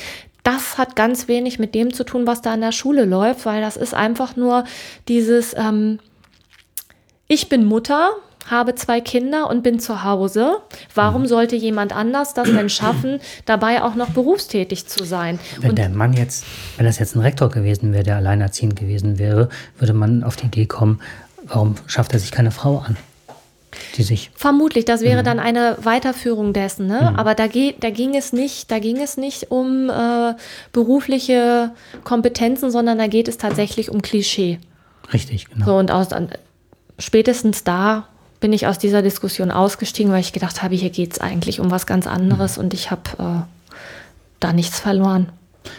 das 0.42 0.78
hat 0.78 0.96
ganz 0.96 1.28
wenig 1.28 1.58
mit 1.58 1.74
dem 1.74 1.92
zu 1.92 2.02
tun, 2.02 2.26
was 2.26 2.40
da 2.40 2.54
in 2.54 2.62
der 2.62 2.72
Schule 2.72 3.04
läuft, 3.04 3.44
weil 3.44 3.60
das 3.60 3.76
ist 3.76 3.92
einfach 3.92 4.36
nur 4.36 4.64
dieses, 5.06 5.54
ähm, 5.54 5.98
ich 7.28 7.50
bin 7.50 7.66
Mutter, 7.66 8.12
habe 8.48 8.74
zwei 8.74 9.02
Kinder 9.02 9.50
und 9.50 9.62
bin 9.62 9.78
zu 9.80 10.02
Hause. 10.02 10.62
Warum 10.94 11.22
mhm. 11.22 11.26
sollte 11.26 11.56
jemand 11.56 11.94
anders 11.94 12.32
das 12.32 12.50
denn 12.50 12.70
schaffen, 12.70 13.20
dabei 13.44 13.82
auch 13.82 13.96
noch 13.96 14.08
berufstätig 14.08 14.86
zu 14.86 15.04
sein? 15.04 15.38
Wenn 15.60 15.70
und 15.70 15.76
der 15.76 15.90
Mann 15.90 16.14
jetzt, 16.14 16.46
wenn 16.78 16.86
das 16.86 16.98
jetzt 16.98 17.16
ein 17.16 17.20
Rektor 17.20 17.50
gewesen 17.50 17.92
wäre, 17.92 18.02
der 18.02 18.16
alleinerziehend 18.16 18.76
gewesen 18.76 19.18
wäre, 19.18 19.50
würde 19.78 19.92
man 19.92 20.24
auf 20.24 20.36
die 20.36 20.46
Idee 20.46 20.64
kommen, 20.64 21.02
warum 21.44 21.74
schafft 21.86 22.14
er 22.14 22.18
sich 22.18 22.30
keine 22.30 22.50
Frau 22.50 22.78
an? 22.78 22.96
Die 23.96 24.02
sich 24.02 24.30
Vermutlich, 24.34 24.84
das 24.84 25.00
wäre 25.00 25.20
mhm. 25.20 25.24
dann 25.24 25.38
eine 25.38 25.78
Weiterführung 25.82 26.52
dessen, 26.52 26.86
ne? 26.86 27.10
Mhm. 27.10 27.16
Aber 27.18 27.34
da, 27.34 27.46
geht, 27.46 27.82
da 27.82 27.90
ging 27.90 28.14
es 28.14 28.32
nicht, 28.32 28.70
da 28.70 28.78
ging 28.78 28.98
es 28.98 29.16
nicht 29.16 29.50
um 29.50 29.90
äh, 29.90 30.34
berufliche 30.72 31.70
Kompetenzen, 32.04 32.70
sondern 32.70 32.98
da 32.98 33.06
geht 33.06 33.28
es 33.28 33.38
tatsächlich 33.38 33.90
um 33.90 34.02
Klischee. 34.02 34.58
Richtig, 35.12 35.48
genau. 35.48 35.66
So 35.66 35.76
und 35.76 35.90
aus, 35.90 36.08
spätestens 36.98 37.64
da 37.64 38.08
bin 38.40 38.52
ich 38.52 38.66
aus 38.66 38.78
dieser 38.78 39.02
Diskussion 39.02 39.50
ausgestiegen, 39.50 40.12
weil 40.12 40.20
ich 40.20 40.32
gedacht 40.32 40.62
habe, 40.62 40.74
hier 40.74 40.90
geht 40.90 41.12
es 41.12 41.20
eigentlich 41.20 41.60
um 41.60 41.70
was 41.70 41.86
ganz 41.86 42.06
anderes 42.06 42.56
mhm. 42.56 42.64
und 42.64 42.74
ich 42.74 42.90
habe 42.90 43.02
äh, 43.18 43.76
da 44.40 44.52
nichts 44.52 44.80
verloren. 44.80 45.28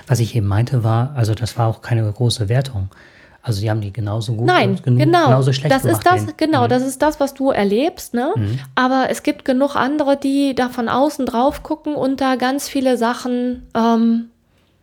Was 0.07 0.19
ich 0.19 0.35
eben 0.35 0.47
meinte 0.47 0.83
war, 0.83 1.13
also 1.15 1.33
das 1.33 1.57
war 1.57 1.67
auch 1.67 1.81
keine 1.81 2.11
große 2.11 2.49
Wertung. 2.49 2.89
Also 3.47 3.61
die 3.61 3.69
haben 3.69 3.79
die 3.79 3.93
genauso 3.93 4.33
gut 4.33 4.45
Nein, 4.45 4.77
gen 4.83 4.97
genau. 4.97 5.27
genauso 5.27 5.53
schlecht 5.53 5.73
das 5.73 5.83
gemacht. 5.83 6.05
Ist 6.05 6.27
das, 6.27 6.35
genau, 6.35 6.65
mhm. 6.65 6.67
das 6.67 6.83
ist 6.83 7.01
das, 7.01 7.21
was 7.21 7.33
du 7.33 7.51
erlebst. 7.51 8.13
Ne? 8.13 8.33
Mhm. 8.35 8.59
Aber 8.75 9.07
es 9.09 9.23
gibt 9.23 9.45
genug 9.45 9.77
andere, 9.77 10.17
die 10.17 10.53
da 10.53 10.67
von 10.67 10.89
außen 10.89 11.25
drauf 11.25 11.63
gucken 11.63 11.95
und 11.95 12.19
da 12.19 12.35
ganz 12.35 12.67
viele 12.67 12.97
Sachen 12.97 13.65
ähm, 13.73 14.31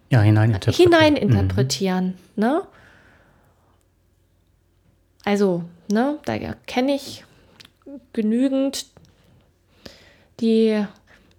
ja, 0.08 0.22
hineininterpretieren. 0.22 0.92
hineininterpretieren 0.92 2.06
mhm. 2.36 2.42
ne? 2.42 2.62
Also, 5.26 5.64
ne, 5.90 6.18
da 6.24 6.38
kenne 6.66 6.94
ich 6.94 7.24
genügend, 8.14 8.86
die 10.40 10.84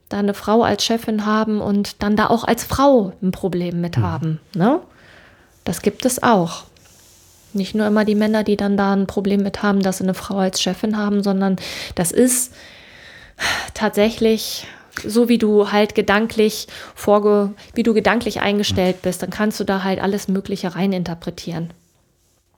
da 0.09 0.19
eine 0.19 0.36
Frau 0.36 0.61
als 0.61 0.84
Chefin 0.84 1.26
haben 1.26 1.59
und 1.59 2.03
dann 2.03 2.15
da 2.15 2.28
auch 2.28 2.43
als 2.43 2.63
Frau 2.63 3.13
ein 3.23 3.32
Problem 3.32 3.82
mit 3.82 3.97
mhm. 3.97 4.03
haben. 4.03 4.39
Ne? 4.55 4.80
Das 5.63 5.82
gibt 5.82 6.05
es 6.05 6.21
auch. 6.21 6.65
Nicht 7.56 7.76
nur 7.76 7.88
immer 7.88 8.06
die 8.06 8.16
Männer, 8.16 8.43
die 8.43 8.58
dann 8.58 8.78
da 8.78 8.93
ein 8.93 9.08
Problem 9.08 9.41
mit 9.41 9.64
haben, 9.64 9.82
dass 9.82 9.97
sie 9.97 10.03
eine 10.03 10.14
Frau 10.14 10.38
als 10.38 10.62
Chefin 10.62 10.97
haben, 10.97 11.24
sondern 11.24 11.56
das 11.95 12.12
ist 12.12 12.53
tatsächlich 13.74 14.68
so 15.03 15.28
wie 15.28 15.38
du 15.38 15.72
halt 15.72 15.95
gedanklich 15.95 16.68
vorge, 16.93 17.51
wie 17.74 17.84
du 17.84 17.93
gedanklich 17.93 18.41
eingestellt 18.41 19.01
bist, 19.01 19.22
dann 19.22 19.30
kannst 19.30 19.60
du 19.60 19.64
da 19.64 19.84
halt 19.84 20.01
alles 20.01 20.28
Mögliche 20.28 20.76
reininterpretieren. 20.76 21.72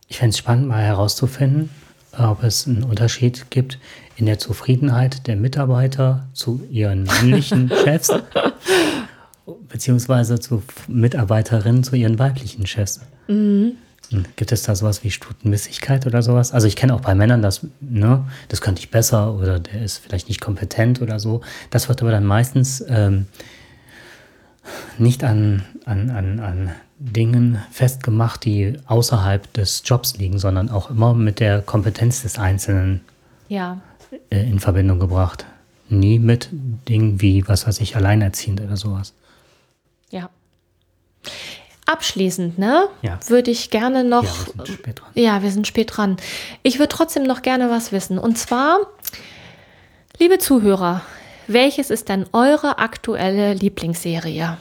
Ich 0.07 0.17
fände 0.19 0.31
es 0.31 0.37
spannend, 0.37 0.67
mal 0.67 0.81
herauszufinden, 0.83 1.69
ob 2.17 2.43
es 2.43 2.67
einen 2.67 2.83
Unterschied 2.83 3.49
gibt 3.49 3.79
in 4.15 4.25
der 4.25 4.39
Zufriedenheit 4.39 5.27
der 5.27 5.35
Mitarbeiter 5.35 6.27
zu 6.33 6.61
ihren 6.69 7.03
männlichen 7.03 7.69
Chefs, 7.83 8.11
beziehungsweise 9.67 10.39
zu 10.39 10.63
Mitarbeiterinnen 10.87 11.83
zu 11.83 11.95
ihren 11.95 12.19
weiblichen 12.19 12.65
Chefs. 12.67 13.01
Mhm. 13.27 13.73
Gibt 14.35 14.51
es 14.51 14.63
da 14.63 14.75
sowas 14.75 15.03
wie 15.03 15.11
Stutenmissigkeit 15.11 16.05
oder 16.05 16.21
sowas? 16.21 16.53
Also 16.53 16.67
ich 16.67 16.75
kenne 16.75 16.93
auch 16.93 17.01
bei 17.01 17.15
Männern 17.15 17.41
das, 17.41 17.65
ne, 17.81 18.25
das 18.47 18.61
könnte 18.61 18.79
ich 18.79 18.91
besser 18.91 19.33
oder 19.33 19.59
der 19.59 19.81
ist 19.81 19.97
vielleicht 19.97 20.29
nicht 20.29 20.39
kompetent 20.39 21.01
oder 21.01 21.19
so. 21.19 21.41
Das 21.69 21.89
wird 21.89 22.01
aber 22.01 22.11
dann 22.11 22.25
meistens 22.25 22.83
ähm, 22.87 23.27
nicht 24.97 25.23
an, 25.23 25.63
an, 25.85 26.09
an, 26.09 26.39
an 26.39 26.71
Dingen 26.99 27.59
festgemacht, 27.71 28.43
die 28.45 28.79
außerhalb 28.87 29.51
des 29.53 29.83
Jobs 29.85 30.17
liegen, 30.17 30.39
sondern 30.39 30.69
auch 30.69 30.89
immer 30.89 31.13
mit 31.13 31.39
der 31.39 31.61
Kompetenz 31.61 32.23
des 32.23 32.39
Einzelnen 32.39 33.01
ja. 33.49 33.79
äh, 34.29 34.41
in 34.49 34.59
Verbindung 34.59 34.99
gebracht. 34.99 35.45
Nie 35.89 36.19
mit 36.19 36.49
Dingen 36.51 37.21
wie, 37.21 37.47
was 37.47 37.67
weiß 37.67 37.79
ich, 37.81 37.95
alleinerziehend 37.95 38.61
oder 38.61 38.77
sowas. 38.77 39.13
Ja. 40.09 40.29
Abschließend, 41.87 42.59
ne? 42.59 42.89
Ja. 43.01 43.17
Würde 43.27 43.49
ich 43.49 43.69
gerne 43.69 44.03
noch. 44.03 44.23
Ja, 44.25 44.31
wir 44.55 44.65
sind 44.65 44.67
spät 44.67 44.99
dran. 44.99 45.09
Ja, 45.15 45.41
wir 45.41 45.51
sind 45.51 45.67
spät 45.67 45.97
dran. 45.97 46.17
Ich 46.61 46.79
würde 46.79 46.89
trotzdem 46.89 47.23
noch 47.23 47.41
gerne 47.41 47.69
was 47.69 47.93
wissen. 47.93 48.19
Und 48.19 48.37
zwar, 48.37 48.79
liebe 50.19 50.37
Zuhörer, 50.37 51.01
welches 51.47 51.89
ist 51.89 52.09
denn 52.09 52.25
eure 52.33 52.77
aktuelle 52.79 53.53
Lieblingsserie? 53.53 54.57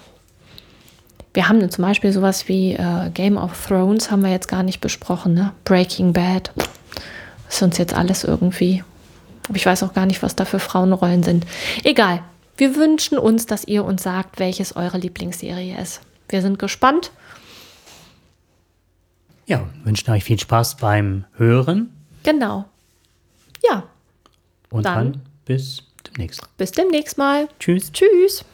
Wir 1.34 1.48
haben 1.48 1.68
zum 1.68 1.84
Beispiel 1.84 2.12
sowas 2.12 2.46
wie 2.46 2.74
äh, 2.74 3.10
Game 3.12 3.36
of 3.36 3.66
Thrones, 3.66 4.10
haben 4.10 4.22
wir 4.22 4.30
jetzt 4.30 4.48
gar 4.48 4.62
nicht 4.62 4.80
besprochen, 4.80 5.34
ne? 5.34 5.52
Breaking 5.64 6.12
Bad. 6.12 6.52
Ist 7.48 7.60
uns 7.60 7.76
jetzt 7.76 7.92
alles 7.92 8.22
irgendwie. 8.22 8.84
Ich 9.52 9.66
weiß 9.66 9.82
auch 9.82 9.94
gar 9.94 10.06
nicht, 10.06 10.22
was 10.22 10.36
da 10.36 10.44
für 10.44 10.60
Frauenrollen 10.60 11.24
sind. 11.24 11.44
Egal. 11.82 12.22
Wir 12.56 12.76
wünschen 12.76 13.18
uns, 13.18 13.46
dass 13.46 13.64
ihr 13.64 13.84
uns 13.84 14.04
sagt, 14.04 14.38
welches 14.38 14.76
eure 14.76 14.96
Lieblingsserie 14.96 15.76
ist. 15.78 16.00
Wir 16.28 16.42
sind 16.42 16.58
gespannt. 16.58 17.12
Ja, 19.46 19.64
wünschen 19.84 20.10
euch 20.10 20.24
viel 20.24 20.38
Spaß 20.38 20.76
beim 20.78 21.24
Hören. 21.36 21.92
Genau. 22.24 22.64
Ja. 23.68 23.84
Und 24.70 24.84
dann, 24.84 25.12
dann 25.12 25.22
bis 25.44 25.84
demnächst. 26.06 26.40
Bis 26.56 26.72
demnächst 26.72 27.16
mal. 27.16 27.48
Tschüss. 27.60 27.92
Tschüss. 27.92 28.44